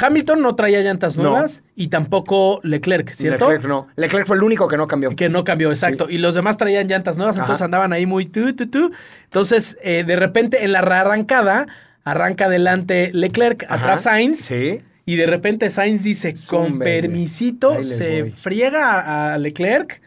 [0.00, 1.24] Hamilton no traía llantas No.
[1.24, 3.46] nuevas y tampoco Leclerc, ¿cierto?
[3.50, 3.88] Leclerc no.
[3.96, 5.10] Leclerc fue el único que no cambió.
[5.16, 6.08] Que no cambió, exacto.
[6.08, 7.44] Y los demás traían llantas nuevas, Ajá.
[7.44, 8.90] entonces andaban ahí muy tú, tú, tú.
[9.24, 11.66] Entonces, eh, de repente, en la rearrancada,
[12.04, 13.74] arranca adelante Leclerc, Ajá.
[13.76, 14.40] atrás Sainz.
[14.40, 14.80] Sí.
[15.04, 18.30] Y de repente Sainz dice, con permisito, se voy.
[18.30, 20.02] friega a Leclerc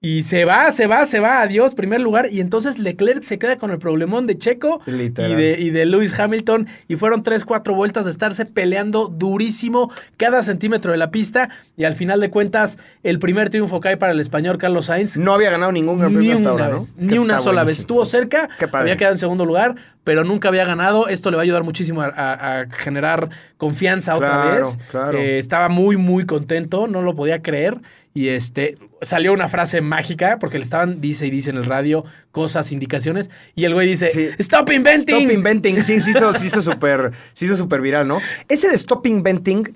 [0.00, 2.26] Y se va, se va, se va, adiós, primer lugar.
[2.30, 4.92] Y entonces Leclerc se queda con el problemón de Checo y
[5.34, 6.68] de, y de Lewis Hamilton.
[6.86, 11.48] Y fueron tres, cuatro vueltas de estarse peleando durísimo cada centímetro de la pista.
[11.76, 15.16] Y al final de cuentas, el primer triunfo cae para el español Carlos Sainz.
[15.18, 17.02] No había ganado ningún Gran Premio Ni hasta una ahora, vez, ¿no?
[17.02, 17.80] ni Que una sola vez.
[17.80, 18.82] Estuvo cerca, Qué padre.
[18.92, 21.08] había quedado en segundo lugar, pero nunca había ganado.
[21.08, 24.78] Esto le va a ayudar muchísimo a, a- a generar confianza otra Claro, vez.
[24.92, 25.18] claro.
[25.18, 27.78] Eh, estaba muy, muy contento, no lo podía creer.
[28.14, 32.04] Y este salió una frase mágica, porque le estaban, dice y dice en el radio,
[32.32, 33.30] cosas, indicaciones.
[33.54, 34.28] Y el güey dice: Sí.
[34.38, 35.16] ¡Stop inventing!
[35.18, 38.18] Stop Inventing, sí, se hizo, súper se hizo súper viral, ¿no?
[38.48, 39.74] Ese de Stop Inventing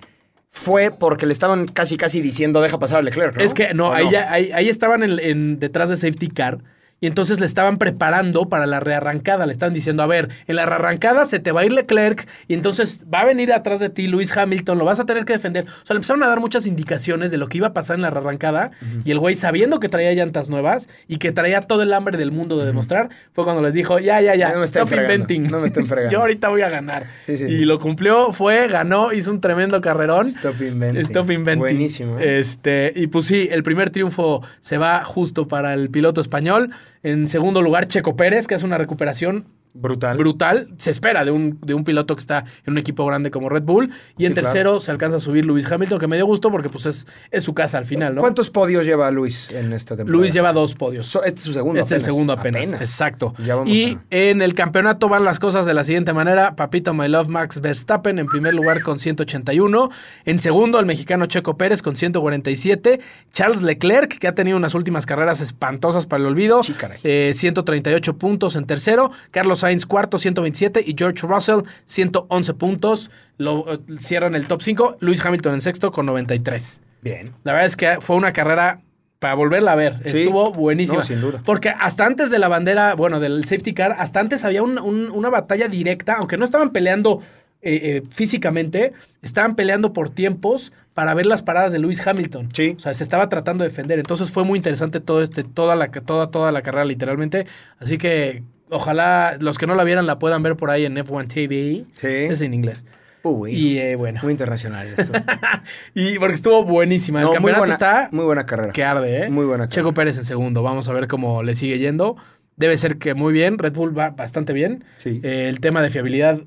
[0.49, 3.43] fue porque le estaban casi, casi diciendo deja pasar a Leclerc, ¿no?
[3.45, 6.59] Es que no, ¿O ahí, ya- ahí, ahí estaban en, en- detrás de safety car.
[7.03, 9.45] Y entonces le estaban preparando para la rearrancada.
[9.45, 12.55] Le estaban diciendo, a ver, en la rearrancada se te va a ir Leclerc y
[12.55, 15.65] entonces va a venir atrás de ti Luis Hamilton, lo vas a tener que defender.
[15.65, 18.03] O sea, le empezaron a dar muchas indicaciones de lo que iba a pasar en
[18.03, 18.71] la rearrancada.
[19.05, 22.31] Y el güey, sabiendo que traía llantas nuevas y que traía todo el hambre del
[22.31, 25.51] mundo de demostrar, fue cuando les dijo, ya, ya, ya, No me stop fregando, inventing.
[25.51, 26.13] no me estén fregando.
[26.13, 27.07] Yo ahorita voy a ganar.
[27.27, 27.45] Sí, sí.
[27.47, 30.29] Y lo cumplió, fue, ganó, hizo un tremendo carrerón.
[30.29, 31.03] Stop Inventing.
[31.03, 31.59] Stop inventing.
[31.59, 32.19] Buenísimo.
[32.21, 32.39] ¿eh?
[32.39, 36.71] Este, y pues sí, el primer triunfo se va justo para el piloto español.
[37.03, 40.17] En segundo lugar, Checo Pérez, que hace una recuperación Brutal.
[40.19, 40.69] brutal.
[40.77, 43.63] Se espera de un, de un piloto que está en un equipo grande como Red
[43.63, 43.87] Bull.
[43.87, 44.47] Y Sí, en claro.
[44.49, 47.43] tercero se alcanza a subir Luis Hamilton, que me dio gusto porque pues es, es
[47.45, 48.21] su casa al final, ¿no?
[48.21, 50.19] ¿Cuántos podios lleva Luis en esta temporada?
[50.21, 51.07] Luis lleva dos podios.
[51.07, 52.73] So- este es su segundo es el segundo apenas.
[52.73, 53.35] Exacto.
[53.67, 56.55] Y a- en el campeonato van las cosas de la siguiente manera.
[56.57, 59.91] Papito My Love Max Verstappen en primer lugar con 181.
[60.25, 63.01] En segundo, el mexicano Checo Pérez con 147.
[63.33, 66.63] Charles Leclerc, que ha tenido unas últimas carreras espantosas para el olvido.
[66.63, 66.99] Sí, caray.
[67.05, 69.11] eh, 138 puntos en tercero.
[69.31, 70.83] Carlos Sainz cuarto, 127.
[70.87, 73.11] Y George Russell, 111 puntos.
[73.39, 74.97] Lo, eh, cierran el top 5.
[75.01, 76.83] Luis Hamilton en sexto con 93.
[77.01, 77.33] Bien.
[77.45, 78.81] La verdad es que fue una carrera
[79.19, 80.01] para volverla a ver.
[80.05, 80.23] Sí.
[80.23, 80.99] Estuvo buenísima.
[80.99, 81.41] No, sin duda.
[81.45, 85.11] Porque hasta antes de la bandera, bueno, del safety car, hasta antes había un- un-
[85.11, 87.21] una batalla directa, aunque no estaban peleando
[87.65, 92.49] eh, eh, físicamente, estaban peleando por tiempos para ver las paradas de Lewis Hamilton.
[92.53, 92.75] Sí.
[92.77, 94.01] O sea, se estaba tratando de defender.
[94.01, 97.47] Entonces fue muy interesante todo este, toda la, toda, toda la carrera, literalmente.
[97.79, 98.43] Así que
[98.73, 101.85] ojalá los que no la vieran la puedan ver por ahí en F1 TV.
[101.93, 102.07] Sí.
[102.33, 102.85] Es en inglés.
[103.25, 103.53] Uy.
[103.53, 104.19] Y eh, bueno.
[104.23, 105.13] Muy internacional esto.
[105.95, 107.21] Y porque estuvo buenísima.
[107.21, 108.73] El No, muy campeonato buena, está muy buena carrera.
[108.73, 109.31] que arde, ¿eh?
[109.31, 109.75] Muy buena carrera.
[109.75, 110.63] Checo Pérez en segundo.
[110.63, 112.17] Vamos a ver cómo le sigue yendo.
[112.57, 113.59] Debe ser que muy bien.
[113.59, 114.85] Red Bull va bastante bien.
[114.99, 115.21] Sí.
[115.23, 116.41] Eh, el tema de fiabilidad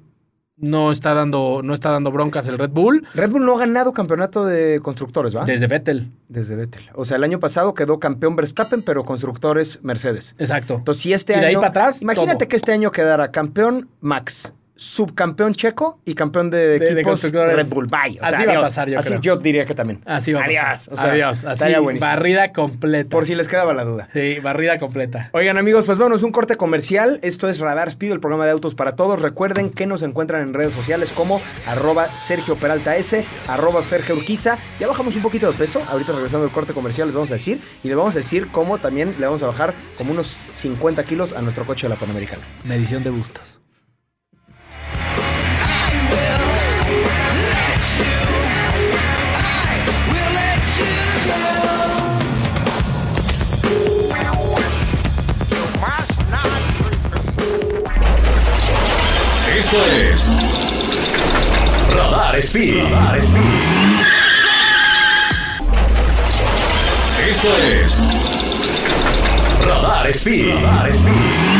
[0.58, 3.92] no está dando, no está dando broncas el Red Bull Red Bull no ha ganado
[3.92, 5.44] campeonato de constructores, ¿va?
[5.46, 6.12] desde Vettel.
[6.30, 6.90] Desde Vettel.
[6.94, 10.36] O sea, el año pasado quedó campeón Verstappen, pero constructores Mercedes.
[10.40, 10.76] Exacto.
[10.76, 11.48] Entonces, si este Y de año.
[11.50, 12.48] ahí para atrás, Imagínate todo.
[12.48, 17.32] que este año quedara campeón Max, subcampeón checo y campeón de, de equipos.
[17.32, 17.88] Red Bull.
[17.88, 18.20] Bye.
[18.22, 18.62] O sea, Así va a adiós.
[18.64, 19.22] pasar, yo Así creo.
[19.22, 20.02] yo diría que también.
[20.06, 20.62] Así va a Adiós.
[20.64, 20.94] pasar.
[20.94, 21.46] O sea, Adiós.
[21.46, 23.10] Así, barrida completa.
[23.10, 24.10] Por si les quedaba la duda.
[24.14, 25.30] Sí, barrida completa.
[25.34, 27.20] Oigan amigos, pues vámonos un corte comercial.
[27.24, 29.22] Esto es Radar Speed, el programa de autos para todos.
[29.22, 34.58] Recuerden que nos encuentran en redes sociales como arroba Sergio Peralta S, arroba Ferge Urquiza.
[34.80, 35.82] Ya bajamos un poquito de peso.
[35.90, 37.62] Ahorita regresando del corte comercial les vamos a decir.
[37.84, 41.34] Y les vamos a decir cómo también le vamos a bajar como unos 50 kilos
[41.34, 42.42] a nuestro coche de la Panamericana.
[42.64, 43.62] Medición de bustos.
[59.58, 60.30] Esto es
[61.90, 62.84] Radar Speed.
[62.84, 63.42] Radar Speed.
[67.30, 68.02] Esto es
[69.66, 70.56] Radar Speed.
[70.56, 71.55] Radar Speed.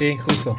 [0.00, 0.56] Sí, justo.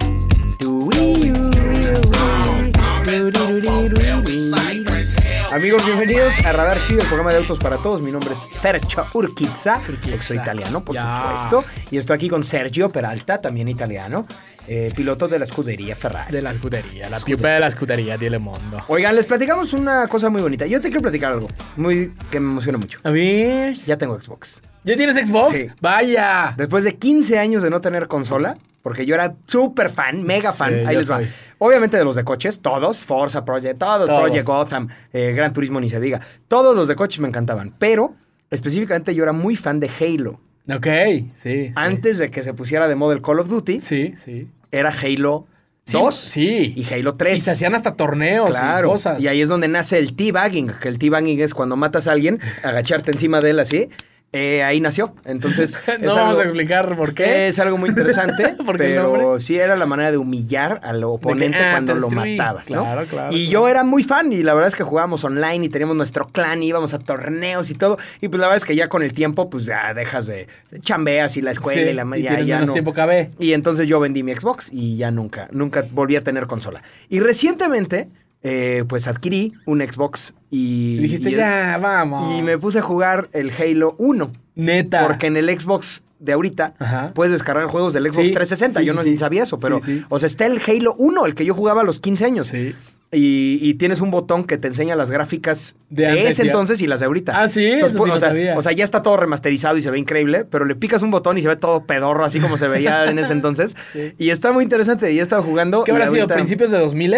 [5.52, 8.04] Amigos, bienvenidos a Radar Speed, el programa de autos para todos.
[8.04, 11.16] Mi nombre es Fercho Urquiza, porque soy italiano, por Ya.
[11.16, 11.66] supuesto.
[11.90, 14.28] Y estoy aquí con Sergio Peralta, también italiano,
[14.68, 16.32] eh, piloto de la escudería Ferrari.
[16.32, 18.78] De la escudería, la più bella escudería del mundo.
[18.88, 20.66] Oigan, les platicamos una cosa muy bonita.
[20.66, 21.48] Yo te quiero platicar algo
[21.78, 23.00] muy que me emociona mucho.
[23.04, 23.74] A ver.
[23.76, 24.62] Ya tengo Xbox.
[24.84, 25.60] ¿Ya tienes Xbox?
[25.60, 25.68] Sí.
[25.80, 26.54] Vaya.
[26.58, 30.58] Después de 15 años de no tener consola, porque yo era súper fan, mega Sí,
[30.58, 31.18] fan, ahí les va.
[31.18, 31.28] soy.
[31.60, 34.22] Obviamente de los de coches, todos, Forza Project, todos, Todos.
[34.22, 36.20] Project Gotham, eh, Gran Turismo ni se diga.
[36.48, 38.16] Todos los de coches me encantaban, pero
[38.50, 40.40] específicamente yo era muy fan de Halo.
[40.70, 41.32] Ok, sí.
[41.34, 41.72] sí.
[41.76, 44.48] Antes de que se pusiera de moda el Call of Duty, Sí, sí.
[44.72, 45.48] era Halo
[45.84, 46.74] Sí, 2 sí.
[46.76, 47.36] y Halo 3.
[47.38, 48.90] Y se hacían hasta torneos Claro.
[48.90, 49.20] y cosas.
[49.22, 52.40] Y ahí es donde nace el teabagging, que el teabagging es cuando matas a alguien,
[52.64, 53.90] agacharte encima de él así.
[54.34, 55.14] Eh, ahí nació.
[55.26, 55.78] Entonces.
[56.00, 57.50] no vamos algo- a explicar por qué.
[57.50, 61.04] Es algo muy interesante, ¿Por qué el pero sí era la manera de humillar al
[61.04, 62.84] oponente ah, cuando lo matabas, ¿no?
[62.84, 63.52] Claro, claro, y claro.
[63.52, 66.64] yo era muy fan y la verdad es que jugábamos online y teníamos nuestro clan
[66.64, 67.98] y íbamos a torneos y todo.
[68.22, 70.48] Y pues la verdad es que ya con el tiempo pues ya dejas de
[70.80, 72.74] chambeas y la escuela Sí, y la y media tienes ya menos no.
[72.74, 73.30] tiempo KB.
[73.40, 76.82] Y entonces yo vendí mi Xbox y ya nunca, nunca volví a tener consola.
[77.10, 78.08] Y recientemente
[78.44, 80.98] eh, pues adquirí un Xbox y...
[80.98, 82.38] Y dijiste, y- ya, vamos.
[82.38, 84.32] Y me puse a jugar el Halo 1.
[84.56, 85.08] Neta.
[85.08, 87.12] Porque en el Xbox de ahorita Ajá.
[87.16, 88.80] puedes descargar juegos del Xbox Sí, 360.
[88.80, 89.18] sí, yo no sí.
[89.18, 89.80] sabía eso, pero.
[90.10, 92.48] O sea, está el Halo 1, el que yo jugaba a los 15 años.
[92.48, 92.76] Sí.
[93.14, 97.02] Y, y tienes un botón que te enseña las gráficas De ese entonces y las
[97.02, 97.42] de ahorita.
[97.42, 98.58] Ah, sí, eso sí pues, no o, sea, sabía.
[98.58, 101.38] o sea, ya está todo remasterizado y se ve increíble, pero le picas un botón
[101.38, 103.76] y se ve todo pedorro, así como se veía en ese entonces.
[103.92, 104.14] Sí.
[104.18, 105.12] Y está muy interesante.
[105.12, 105.84] Y he estado jugando.
[105.84, 106.28] ¿Qué habrá sido?
[106.28, 107.14] ¿Principios de 2000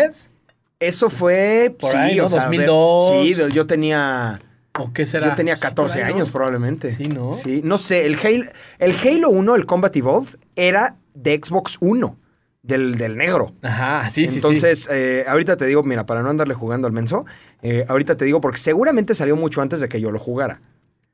[0.88, 1.76] Eso fue.
[1.78, 2.26] Por sí, ahí, ¿no?
[2.26, 3.26] o sea, a ver, 2002.
[3.50, 4.40] Sí, yo tenía.
[4.78, 5.30] ¿O qué será?
[5.30, 6.16] Yo tenía Sí, 14 por ahí, ¿no?
[6.18, 6.90] años probablemente.
[6.90, 7.34] Sí, ¿no?
[7.34, 8.46] Sí, no sé, el Halo,
[8.80, 12.18] el Halo 1, el Combat Evolved, era de Xbox 1,
[12.64, 13.54] del, del negro.
[13.62, 14.36] Ajá, sí, sí, sí.
[14.38, 17.24] Entonces, eh, ahorita te digo, mira, para no andarle jugando al menso,
[17.62, 20.60] eh, ahorita te digo porque seguramente salió mucho antes de que yo lo jugara.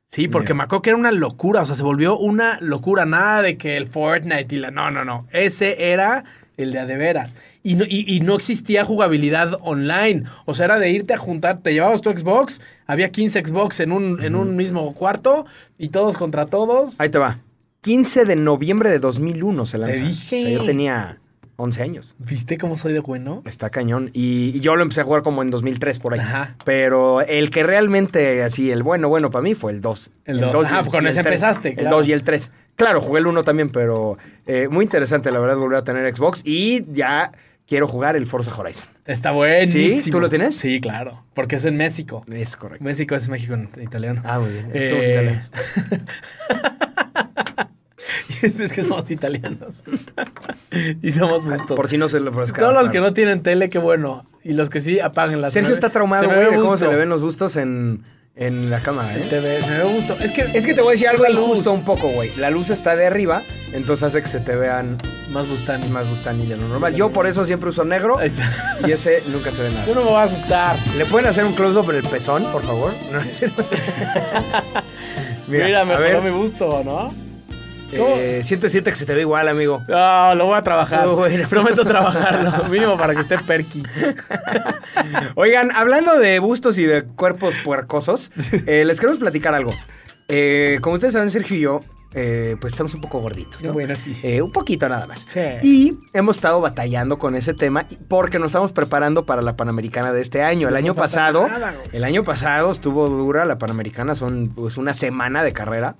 [0.05, 3.43] Sí, porque me acuerdo que era una locura, o sea, se volvió una locura, nada
[3.43, 4.71] de que el Fortnite y la...
[4.71, 6.23] No, no, no, ese era
[6.59, 7.35] el de a de veras.
[7.63, 11.59] Y no, y, y no existía jugabilidad online, o sea, era de irte a juntar,
[11.59, 15.45] te llevabas tu Xbox, había 15 Xbox en un, en un mismo cuarto
[15.77, 16.99] y todos contra todos.
[16.99, 17.39] Ahí te va.
[17.81, 20.03] 15 de noviembre de 2001 se lanza.
[20.03, 20.39] dije.
[20.39, 21.19] O sea, yo tenía
[21.59, 22.15] 11 años.
[22.17, 23.41] ¿Viste cómo soy de bueno?
[23.45, 24.09] Está cañón.
[24.13, 26.19] Y, y yo lo empecé a jugar como en 2003 por ahí.
[26.19, 26.55] Ajá.
[26.65, 30.11] Pero el que realmente, así, el bueno, bueno para mí fue el 2.
[30.25, 30.67] El dos.
[30.71, 31.97] Ah, con ese empezaste, El claro.
[31.97, 32.51] 2 y el 3.
[32.75, 34.17] Claro, jugué el 1 también, pero
[34.47, 36.41] eh, muy interesante, la verdad, volver a tener Xbox.
[36.45, 37.31] Y ya
[37.67, 38.87] quiero jugar el Forza Horizon.
[39.05, 40.01] Está buenísimo.
[40.01, 40.11] ¿Sí?
[40.11, 40.55] ¿Tú lo tienes?
[40.55, 42.23] Sí, claro, porque es en México.
[42.31, 42.83] Es correcto.
[42.85, 44.21] México es México en italiano.
[44.23, 44.69] Ah, muy bien.
[44.73, 45.51] Eh, Somos italianos.
[48.63, 49.83] es que somos italianos.
[51.01, 51.75] y somos justos.
[51.75, 54.25] Por si no se lo Todos los que no tienen tele, qué bueno.
[54.43, 57.09] Y los que sí, apaguen las Sergio está traumado, güey, de cómo se le ven
[57.09, 58.03] los gustos en,
[58.35, 59.25] en la cámara, ¿eh?
[59.29, 60.15] Te ve- se me ve gusto.
[60.19, 62.31] Es que, Es que te voy a decir algo injusto un poco, güey.
[62.37, 64.97] La luz está de arriba, entonces hace que se te vean
[65.31, 65.89] Más Bustani.
[65.89, 66.95] más Bustani de lo normal.
[66.95, 68.77] Yo por eso siempre uso negro Ahí está.
[68.87, 69.85] y ese nunca se ve nada.
[69.85, 70.77] Yo no me voy a asustar.
[70.97, 72.93] ¿Le pueden hacer un close-up en el pezón, por favor?
[73.11, 73.63] No, es cierto.
[75.47, 77.09] Mira, mejoró mi gusto, ¿no?
[77.91, 79.81] Eh, siente, siente que se te ve igual, amigo.
[79.87, 81.07] No, lo voy a trabajar.
[81.07, 81.47] Oh, bueno.
[81.47, 82.63] Prometo trabajarlo.
[82.69, 83.83] Mínimo para que esté perky.
[85.35, 88.31] Oigan, hablando de bustos y de cuerpos puercosos,
[88.67, 89.73] eh, les queremos platicar algo.
[90.27, 91.79] Eh, como ustedes saben, Sergio y yo,
[92.13, 93.73] eh, pues estamos un poco gorditos, ¿no?
[93.73, 94.15] Bueno, sí.
[94.39, 95.25] Un poquito nada más.
[95.27, 95.39] Sí.
[95.63, 100.21] Y hemos estado batallando con ese tema porque nos estamos preparando para la Panamericana de
[100.21, 100.67] este año.
[100.67, 105.43] El año pasado, nada, el año pasado estuvo dura la Panamericana, son pues, una semana
[105.43, 105.95] de carrera.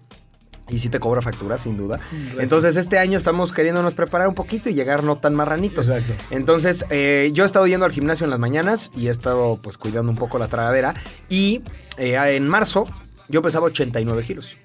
[0.69, 1.99] Y sí te cobra factura, sin duda.
[2.37, 5.89] Entonces, este año estamos queriéndonos preparar un poquito y llegar no tan marranitos.
[5.89, 6.13] Exacto.
[6.29, 9.77] Entonces, eh, yo he estado yendo al gimnasio en las mañanas y he estado pues
[9.77, 10.93] cuidando un poco la tragadera.
[11.27, 11.61] Y
[11.97, 12.85] eh, en marzo
[13.27, 14.57] yo pesaba 89 kilos.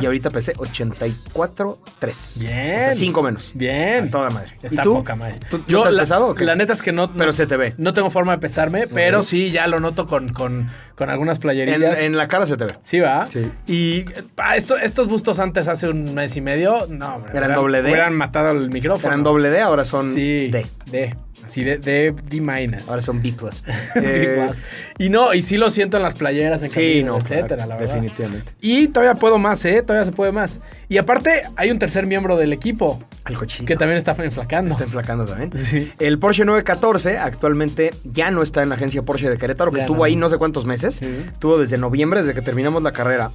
[0.00, 2.40] Y ahorita pesé 84.3.
[2.40, 2.76] Bien.
[2.78, 3.52] O sea, 5 menos.
[3.54, 4.06] Bien.
[4.06, 4.56] A toda madre.
[4.62, 4.94] Está ¿Y tú?
[4.94, 5.38] poca madre.
[5.50, 6.44] ¿Tú- tú te has la, pesado o qué?
[6.44, 7.12] La neta es que no.
[7.12, 7.74] Pero no- se te ve.
[7.78, 12.00] No tengo forma de pesarme, pero sí ya lo noto con, con, con algunas playerillas.
[12.00, 12.74] en la cara se te ve.
[12.82, 13.28] Sí, va.
[13.30, 13.50] Sí.
[13.68, 14.04] Y
[14.38, 17.90] ah, esto- estos bustos antes, hace un mes y medio, no, hombre, Eran doble D.
[17.90, 19.08] Hubieran matado el micrófono.
[19.08, 20.66] Eran doble D, ahora son sí, D.
[20.90, 21.16] D.
[21.52, 22.88] Así de, de D minus.
[22.88, 23.62] Ahora son B plus.
[23.96, 24.48] Eh.
[24.96, 27.18] Y no, y sí lo siento en las playeras, en sí, no.
[27.18, 27.92] etcétera, la verdad.
[27.92, 28.52] Definitivamente.
[28.62, 29.82] Y todavía puedo más, ¿eh?
[29.82, 30.62] Todavía se puede más.
[30.88, 33.66] Y aparte, hay un tercer miembro del equipo Al cochino.
[33.66, 34.70] que también está enflacando.
[34.70, 35.50] Está enflacando también.
[35.58, 35.92] Sí.
[35.98, 39.82] El Porsche 914 actualmente ya no está en la agencia Porsche de Querétaro, que Ya
[39.82, 40.04] estuvo no.
[40.04, 40.94] ahí no sé cuántos meses.
[40.96, 41.26] Sí.
[41.30, 43.30] Estuvo desde noviembre, desde que terminamos la carrera,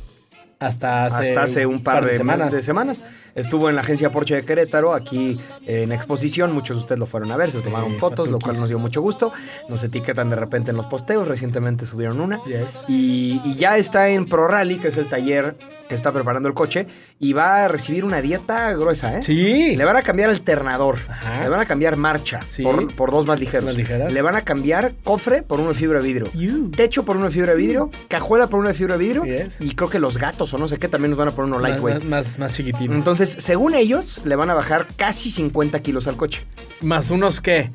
[0.59, 2.51] Hasta hace, hasta hace un par, de, semanas.
[2.51, 3.03] de semanas.
[3.35, 6.51] Estuvo en la agencia Porsche de Querétaro, aquí en exposición.
[6.51, 8.99] Muchos de ustedes lo fueron a ver, se tomaron fotos, lo cual nos dio mucho
[9.01, 9.31] gusto.
[9.69, 12.39] Nos etiquetan de repente en los posteos, recientemente subieron una.
[12.45, 12.85] Yes.
[12.87, 15.55] Y, y ya está en Pro Rally, que es el taller
[15.87, 16.87] que está preparando el coche,
[17.19, 19.23] y va a recibir una dieta gruesa, ¿eh?
[19.23, 19.75] Sí.
[19.77, 21.43] Le van a cambiar alternador, Ajá.
[21.43, 22.63] le van a cambiar marcha Sí.
[22.63, 23.65] por, por dos más ligeros.
[23.65, 24.11] Más ligeras.
[24.11, 26.31] Le van a cambiar cofre por uno de fibra de vidrio.
[26.33, 26.71] You.
[26.71, 29.61] Techo por uno de fibra de vidrio, cajuela por uno de fibra de vidrio Yes.
[29.61, 31.59] y creo que los gatos o no sé qué también nos van a poner uno
[31.59, 32.03] lightweight.
[32.03, 32.93] más, más, más chiquitito.
[32.93, 36.43] Entonces, según ellos, le van a bajar casi 50 kilos al coche.
[36.81, 37.71] Más unos que.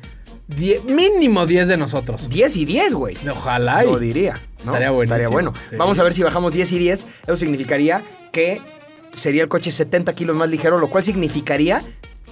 [0.85, 2.29] mínimo 10 de nosotros.
[2.29, 3.17] 10 y 10, güey.
[3.29, 3.83] Ojalá.
[3.83, 4.41] y- Lo diría.
[4.65, 4.71] ¿no?
[4.71, 5.15] Estaría buenísimo.
[5.15, 5.53] Estaría bueno.
[5.69, 5.75] Sí.
[5.75, 7.07] Vamos a ver si bajamos 10 y 10.
[7.25, 8.61] Eso significaría que
[9.11, 11.81] sería el coche 70 kilos más ligero, lo cual significaría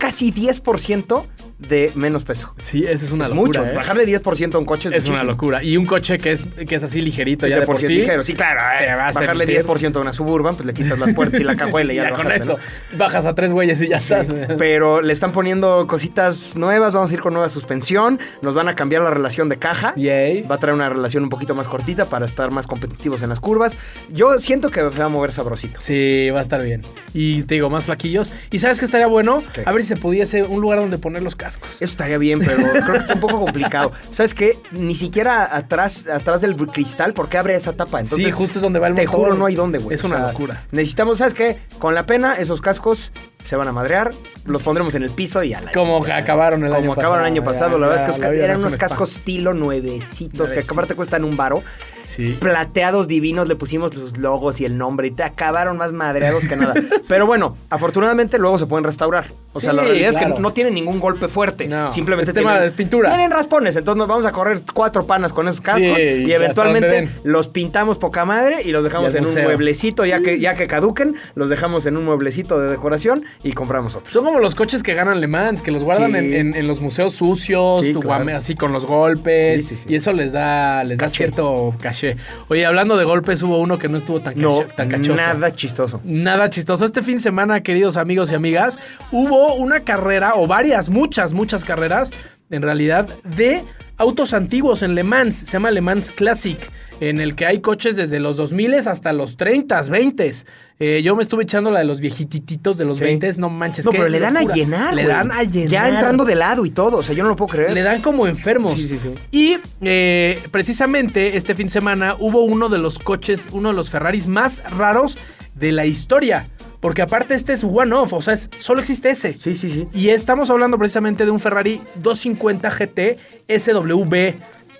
[0.01, 1.25] casi 10%
[1.59, 2.51] de menos peso.
[2.57, 3.61] Sí, eso es una es locura.
[3.61, 3.71] mucho.
[3.71, 3.75] ¿eh?
[3.75, 5.63] Bajarle 10% a un coche es, Es una locura.
[5.63, 7.87] Y un coche que es, que es así ligerito ya de por sí.
[7.87, 8.23] ligero.
[8.23, 8.61] Sí, claro.
[8.79, 9.63] se eh, va a bajarle sentir.
[9.63, 12.09] 10% a una Suburban, pues le quitas las puertas y la cajuela y ya, ya
[12.15, 12.57] con bajaste, eso
[12.93, 12.97] ¿no?
[12.97, 14.33] bajas a tres güeyes y ya estás.
[14.57, 18.75] Pero le están poniendo cositas nuevas, vamos a ir con nueva suspensión, nos van a
[18.75, 19.93] cambiar la relación de caja.
[19.97, 20.41] Yay.
[20.41, 23.39] Va a traer una relación un poquito más cortita para estar más competitivos en las
[23.39, 23.77] curvas.
[24.09, 25.79] Yo siento que se va a mover sabrosito.
[25.79, 26.81] Sí, va a estar bien.
[27.13, 28.31] Y te digo, más flaquillos.
[28.49, 29.43] ¿Y sabes qué estaría bueno?
[29.53, 29.61] ¿Qué?
[29.63, 31.69] A ver si se pudiese un lugar donde poner los cascos.
[31.75, 33.91] Eso estaría bien, pero creo que está un poco complicado.
[34.09, 34.57] ¿Sabes qué?
[34.71, 37.99] Ni siquiera atrás, atrás del cristal, porque abre esa tapa.
[37.99, 39.19] Entonces, sí, justo es donde va el Te motor.
[39.25, 39.93] juro, no hay dónde, güey.
[39.95, 40.63] Es O una sea, locura.
[40.71, 41.57] Necesitamos, ¿sabes qué?
[41.79, 43.11] Con la pena, esos cascos
[43.43, 44.11] se van a madrear,
[44.45, 46.17] los pondremos en el piso y a la Como chingada.
[46.21, 47.77] acabaron el Como año acabaron el año pasado, pasado.
[47.77, 50.97] ya, la verdad ya, es que eran unos cascos estilo nuevecitos, que aparte Nuevecitos.
[50.97, 51.63] cuestan un varo.
[52.03, 52.35] Sí.
[52.39, 56.55] Plateados divinos, le pusimos los logos y el nombre y te acabaron más madreados que
[56.55, 56.73] nada.
[57.09, 59.27] Pero bueno, afortunadamente luego se pueden restaurar.
[59.53, 61.67] O sea, Sí, la realidad es que no tienen ningún golpe fuerte.
[61.67, 63.09] No, Simplemente tema tienen, de pintura.
[63.09, 67.47] Tienen raspones, entonces nos vamos a correr cuatro panas con esos cascos y eventualmente los
[67.49, 71.15] pintamos poca madre y los dejamos Y en un mueblecito ya que, ya que caduquen,
[71.35, 74.13] los dejamos en un mueblecito de decoración y compramos otros.
[74.13, 76.17] Son como los coches que ganan Le Mans, que los guardan Sí.
[76.17, 78.23] en, en- en los museos sucios, Sí, tu claro.
[78.25, 79.67] guame- así con los golpes.
[79.67, 79.93] Sí, sí, sí.
[79.93, 81.17] Y eso les da, les da Caché.
[81.17, 82.17] cierto caché.
[82.49, 85.15] Oye, hablando de golpes, hubo uno que no estuvo tan, No, tan cachoso.
[85.15, 86.01] nada chistoso.
[86.03, 86.85] Nada chistoso.
[86.85, 88.77] Este fin de semana, queridos amigos y amigas,
[89.11, 92.11] hubo una carrera, o varias, muchas, muchas carreras,
[92.49, 93.63] en realidad, de
[94.01, 95.35] autos antiguos en Le Mans.
[95.35, 96.57] Se llama Le Mans Classic,
[96.99, 100.31] en el que hay coches desde los 2000 hasta los 30, 20.
[100.79, 103.03] Eh, yo me estuve echando la de los viejitititos de los Sí.
[103.03, 103.85] 20, no manches.
[103.85, 104.95] No, pero le dan a llenar.
[104.95, 105.69] Le dan a llenar.
[105.69, 106.97] Ya entrando de lado y todo.
[106.97, 107.73] O sea, yo no lo puedo creer.
[107.73, 108.71] Le dan como enfermos.
[108.73, 109.13] Sí, sí, sí.
[109.31, 113.91] Y eh, precisamente este fin de semana hubo uno de los coches, uno de los
[113.91, 115.17] Ferraris más raros
[115.55, 116.47] de la historia.
[116.79, 119.33] Porque aparte este es one-off, o sea, es- solo existe ese.
[119.37, 119.87] Sí, sí, sí.
[119.93, 124.35] Y estamos hablando precisamente de un Ferrari 250 GT SWB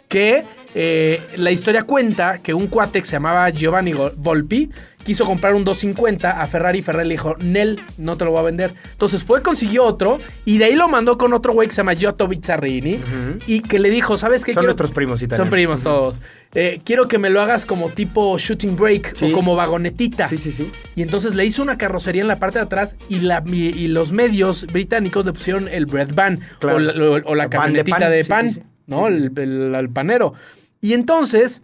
[0.08, 0.44] que
[0.74, 4.70] eh, la historia cuenta que un cuate que se llamaba Giovanni Volpi
[5.04, 8.40] quiso comprar un 250 a Ferrari y Ferrari le dijo, Nel, no te lo voy
[8.40, 8.74] a vender.
[8.92, 11.94] Entonces fue, consiguió otro y de ahí lo mandó con otro güey que se llama
[11.96, 13.00] Giotto Bizzarrini
[13.48, 14.54] y que le dijo, ¿sabes qué?
[14.54, 15.46] Son Quiero- nuestros primos italianos.
[15.48, 16.22] Son primos todos.
[16.54, 19.32] Eh, quiero que me lo hagas como tipo shooting break Sí.
[19.32, 20.28] o como vagonetita.
[20.28, 20.72] Sí, sí, sí.
[20.96, 23.88] Y entonces le hizo una carrocería en la parte de atrás y, la, y, y
[23.88, 26.78] los medios británicos le pusieron el bread van Claro.
[26.78, 28.12] o la, o- o la El pan de camionetita pan.
[28.12, 28.64] de pan, sí, sí.
[28.86, 29.08] ¿no?
[29.08, 29.32] El-
[29.76, 30.34] el panero.
[30.82, 31.62] Y entonces,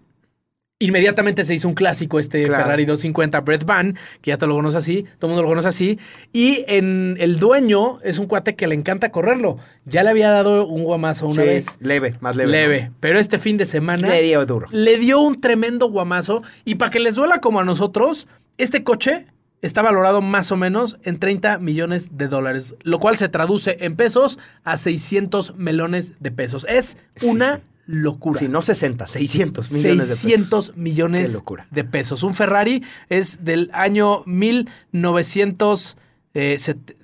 [0.80, 2.64] inmediatamente se hizo un clásico este Claro.
[2.64, 5.68] Ferrari 250 bread van, que ya te lo conoce así, todo el mundo lo conoce
[5.68, 5.98] así.
[6.34, 9.58] Y en el dueño es un cuate que le encanta correrlo.
[9.86, 11.78] Ya le había dado un guamazo una Sí, vez.
[11.80, 12.52] Leve, más leve.
[12.52, 12.82] Leve.
[12.90, 12.96] ¿no?
[13.00, 14.68] Pero este fin de semana Le dio duro.
[14.72, 16.44] le dio un tremendo guamazo.
[16.64, 18.28] Y para que les duela como a nosotros,
[18.60, 19.26] este coche
[19.64, 23.96] está valorado más o menos en 30 millones de dólares, lo cual se traduce en
[23.96, 26.68] pesos a 600 melones de pesos.
[26.70, 27.64] Es Sí, una sí.
[27.88, 28.40] Locura.
[28.40, 30.78] Sí, no 60, 600 millones de 600 pesos.
[30.78, 31.68] millones Qué locura.
[31.72, 32.22] de pesos.
[32.24, 35.98] Un Ferrari es del año 1900.
[36.34, 36.96] eh, set-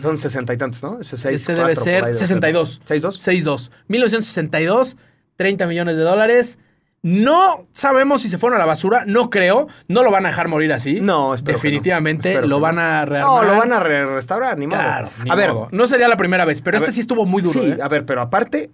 [0.00, 1.00] Son sesenta y tantos, ¿no?
[1.00, 2.70] Ese seis, este debe cuatro, por ser ahí debe 62.
[2.84, 3.14] 62.
[3.16, 3.70] 62.
[3.88, 4.96] 1962,
[5.36, 6.58] 30 millones de dólares.
[7.02, 9.68] No sabemos si se fueron a la basura, no creo.
[9.86, 11.00] No lo van a dejar morir así.
[11.00, 11.70] No, espero que no.
[11.70, 13.44] Definitivamente Espero lo que van a rearmar.
[13.44, 14.78] No, lo van a re- restaurar, ni modo.
[14.80, 15.68] Claro, ni a ver, modo.
[15.70, 17.60] No sería la primera vez, pero este ver, sí estuvo muy duro.
[17.60, 17.76] sí, ¿eh?
[17.80, 18.70] a ver, pero aparte,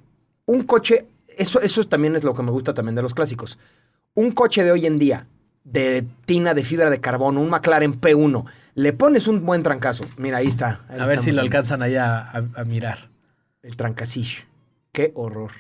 [0.47, 1.07] un coche,
[1.39, 3.59] eso, eso también es lo que me gusta también de los clásicos.
[4.15, 5.27] Un coche de hoy en día,
[5.65, 10.05] de tina de fibra de carbono, un McLaren P1, le pones un buen trancazo.
[10.17, 10.85] Mira, ahí está.
[10.89, 13.11] ahí A ver si lo alcanzan allá a, a mirar.
[13.63, 14.47] El trancasish.
[14.93, 15.53] Qué horror.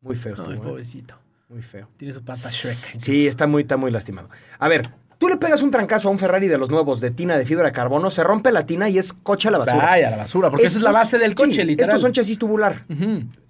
[0.00, 0.58] Muy feo Ay, ¿eh?
[0.58, 1.18] pobrecito.
[1.48, 1.88] Muy feo.
[1.96, 3.00] Tiene su pata Shrek.
[3.00, 4.28] Sí, está muy, está muy lastimado.
[4.58, 4.90] A ver,
[5.22, 7.66] tú le pegas un trancazo a un Ferrari de los nuevos de tina de fibra
[7.66, 9.76] de carbono, se rompe la tina y es coche a la basura.
[9.76, 11.90] Vaya, a la basura, porque esa es la base del coche, sí, literal.
[11.90, 12.84] Estos son chasis tubular.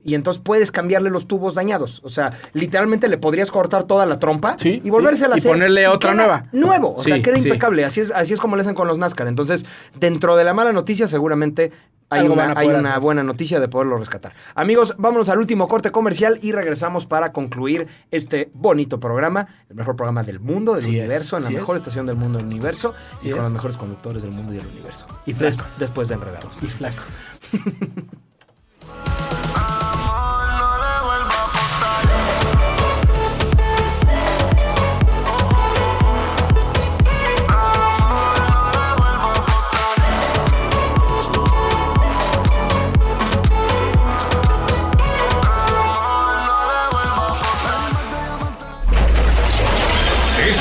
[0.05, 2.03] Y entonces puedes cambiarle los tubos dañados.
[2.05, 5.49] O sea, literalmente le podrías cortar toda la trompa Sí, y volvérsela a sí.
[5.49, 6.43] Y ponerle otra nueva.
[6.53, 6.95] Nuevo.
[6.95, 7.87] O sea, queda impecable.
[7.87, 9.27] Así es, así es como le hacen con los NASCAR.
[9.27, 9.65] Entonces,
[9.99, 11.73] dentro de la mala noticia, seguramente
[12.13, 14.33] hay una, hay buena noticia de poderlo rescatar.
[14.55, 19.47] Amigos, vámonos al último corte comercial y regresamos para concluir este bonito programa.
[19.69, 21.83] El mejor programa del mundo, del Sí es, universo, en la mejor es.
[21.83, 24.67] estación del mundo del universo Sí y con los mejores conductores del mundo y del
[24.67, 25.07] universo.
[25.27, 25.79] Y flacos.
[25.79, 26.57] después de enredados.
[26.63, 27.05] Y flaco.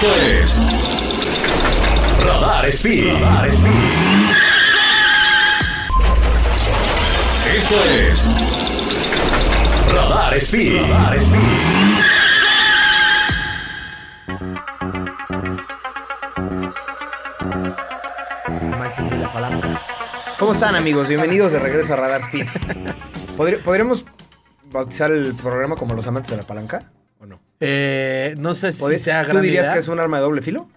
[0.02, 0.58] Esto es
[2.26, 3.14] Radar Speed.
[3.22, 3.72] Radar Speed.
[7.56, 8.28] Esto es
[9.93, 10.82] Radar Speed.
[10.89, 12.02] Radar Speed.
[20.39, 21.08] ¿Cómo están amigos?
[21.08, 22.47] Bienvenidos de regreso a Radar Speed.
[23.38, 24.06] ¿Podri- ¿Podríamos
[24.72, 26.84] bautizar el programa como los amantes de la palanca?
[27.62, 29.74] Eh, no sé si ¿Podri- sea ¿Tú gran dirías idea.
[29.74, 30.68] que es un arma de doble filo?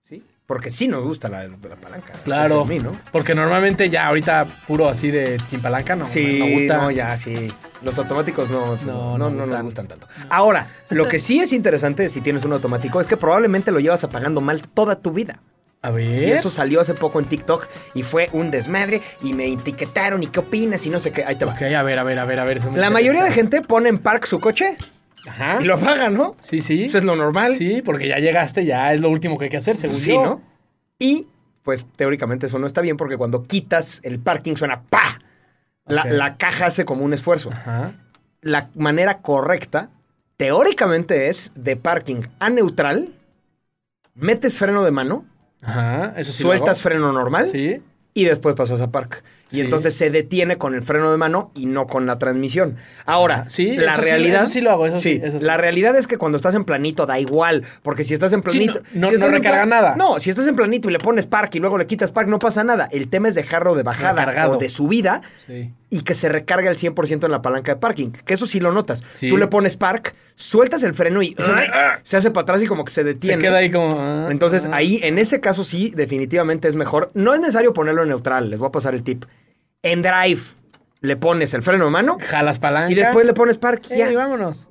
[0.00, 0.22] Sí.
[0.46, 2.12] Porque sí nos gusta la, la palanca.
[2.24, 2.64] Claro.
[2.64, 2.98] Mí, ¿no?
[3.12, 6.10] Porque normalmente ya ahorita puro así de sin palanca no.
[6.10, 6.76] Sí, no gusta.
[6.78, 7.52] no, ya, sí.
[7.82, 9.86] Los automáticos no, pues, No, no, no, no nos gustan.
[9.86, 10.08] tanto.
[10.28, 14.02] Ahora, lo que sí es interesante si tienes un automático es que probablemente lo llevas
[14.04, 15.40] apagando mal toda tu vida.
[15.80, 16.32] A Y ver.
[16.32, 20.40] eso salió hace poco en TikTok y fue un desmadre y me etiquetaron y qué
[20.40, 21.22] opinas y no sé qué.
[21.24, 21.52] Ahí te va.
[21.52, 22.58] Ok, a ver, a ver, a ver, a ver.
[22.74, 24.76] La mayoría de gente pone en park su coche
[25.26, 25.58] Ajá.
[25.60, 26.36] y lo apaga, ¿no?
[26.40, 26.84] Sí, sí.
[26.84, 27.54] Eso es lo normal.
[27.56, 30.22] Sí, porque ya llegaste, ya es lo último que hay que hacer, según Sí, yo.
[30.22, 30.42] ¿no?
[30.98, 31.26] Y
[31.62, 35.20] pues teóricamente eso no está bien porque cuando quitas el parking suena ¡pa!
[35.86, 37.50] La, caja hace como un esfuerzo.
[37.52, 37.92] Ajá.
[38.42, 39.90] La manera correcta,
[40.36, 43.08] teóricamente, es de parking a neutral,
[44.14, 45.24] metes freno de mano,
[45.60, 46.14] Ajá.
[46.16, 47.82] Eso sí sueltas freno normal Sí.
[48.14, 49.24] y después pasas a park.
[49.50, 49.60] Y Sí.
[49.62, 52.76] entonces se detiene con el freno de mano y no con la transmisión.
[53.06, 53.48] Ahora, Ajá.
[53.48, 54.42] Sí, la eso sí- realidad.
[54.44, 55.38] eso sí lo hago, eso sí, eso.
[55.40, 57.64] La realidad es que cuando estás en planito da igual.
[57.82, 58.80] Porque si estás en planito.
[58.94, 59.94] no- no- si no recarga plan- nada.
[59.96, 62.38] No, si estás en planito y le pones park y luego le quitas park, no
[62.38, 62.88] pasa nada.
[62.90, 64.56] El tema es dejarlo de bajada Recargado.
[64.56, 65.20] o de subida
[65.90, 68.10] y que se recargue al 100% en la palanca de parking.
[68.10, 69.02] Que eso sí lo notas.
[69.28, 71.34] Tú le pones park, sueltas el freno y
[72.02, 73.36] se hace para atrás y como que se detiene.
[73.36, 73.96] Se queda ahí como.
[73.98, 74.76] ah, Entonces ah.
[74.76, 77.10] ahí, en ese caso sí, definitivamente es mejor.
[77.14, 79.24] No es necesario ponerlo en neutral, les voy a pasar el tip.
[79.82, 80.40] En drive
[81.00, 82.90] le pones el freno de mano Jalas palanca.
[82.92, 83.82] y después le pones park.
[83.90, 84.18] y Eh, ya.
[84.18, 84.66] vámonos.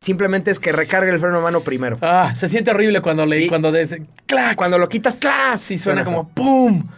[0.00, 1.98] Simplemente es que recargue el freno de mano primero.
[2.00, 3.36] Ah, se siente horrible cuando le.
[3.36, 3.48] Sí.
[3.48, 3.96] Cuando des,
[4.26, 4.56] ¡clac!
[4.56, 5.60] Cuando lo quitas, ¡clas!
[5.60, 6.88] Sí, suena, como ¡pum!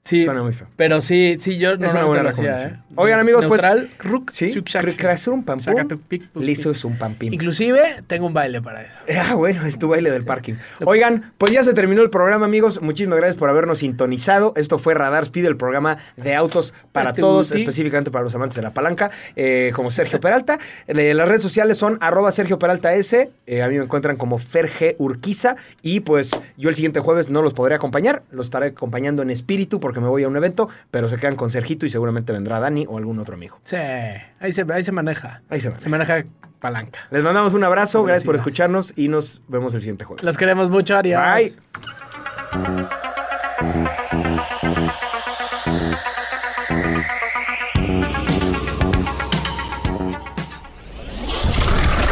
[0.00, 0.24] Sí.
[0.24, 0.68] Suena muy feo.
[0.76, 2.54] Pero sí, sí, yo Es una buena hacía.
[2.56, 2.76] ¿eh?
[2.96, 4.62] Oigan, amigos, pues- Neutral, ruk, Sí,
[4.96, 7.32] crasur un pam pum, Saca tu pic, tu liso es un pam pim.
[7.32, 8.98] Inclusive, tengo un baile para eso.
[9.26, 10.54] Ah, bueno, es tu baile del parking.
[10.84, 12.82] Oigan, pues ya se terminó el programa, amigos.
[12.82, 14.52] Muchísimas gracias por habernos sintonizado.
[14.56, 18.62] Esto fue Radar Speed, el programa de autos para todos, específicamente para los amantes de
[18.62, 20.58] la palanca, eh, como Sergio Peralta.
[20.86, 23.30] Eh, las redes sociales son arroba Sergio Peralta S.
[23.46, 25.56] Eh, a mí me encuentran como Ferge Urquiza.
[25.82, 28.22] Y pues yo el siguiente jueves no los podré acompañar.
[28.30, 31.50] Los estaré acompañando en espíritu porque me voy a un evento, pero se quedan con
[31.50, 33.60] Sergito y seguramente vendrá Dani o algún otro amigo.
[33.64, 35.42] Sí, ahí se, ahí se maneja.
[35.48, 35.78] Ahí se va.
[35.78, 36.24] Se maneja
[36.60, 37.00] palanca.
[37.10, 40.24] Les mandamos un abrazo, gracias por escucharnos y nos vemos el siguiente jueves.
[40.24, 41.20] Los queremos mucho, Arias.
[41.34, 42.94] Bye.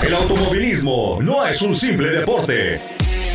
[0.06, 3.01] El automovilismo no es un simple deporte.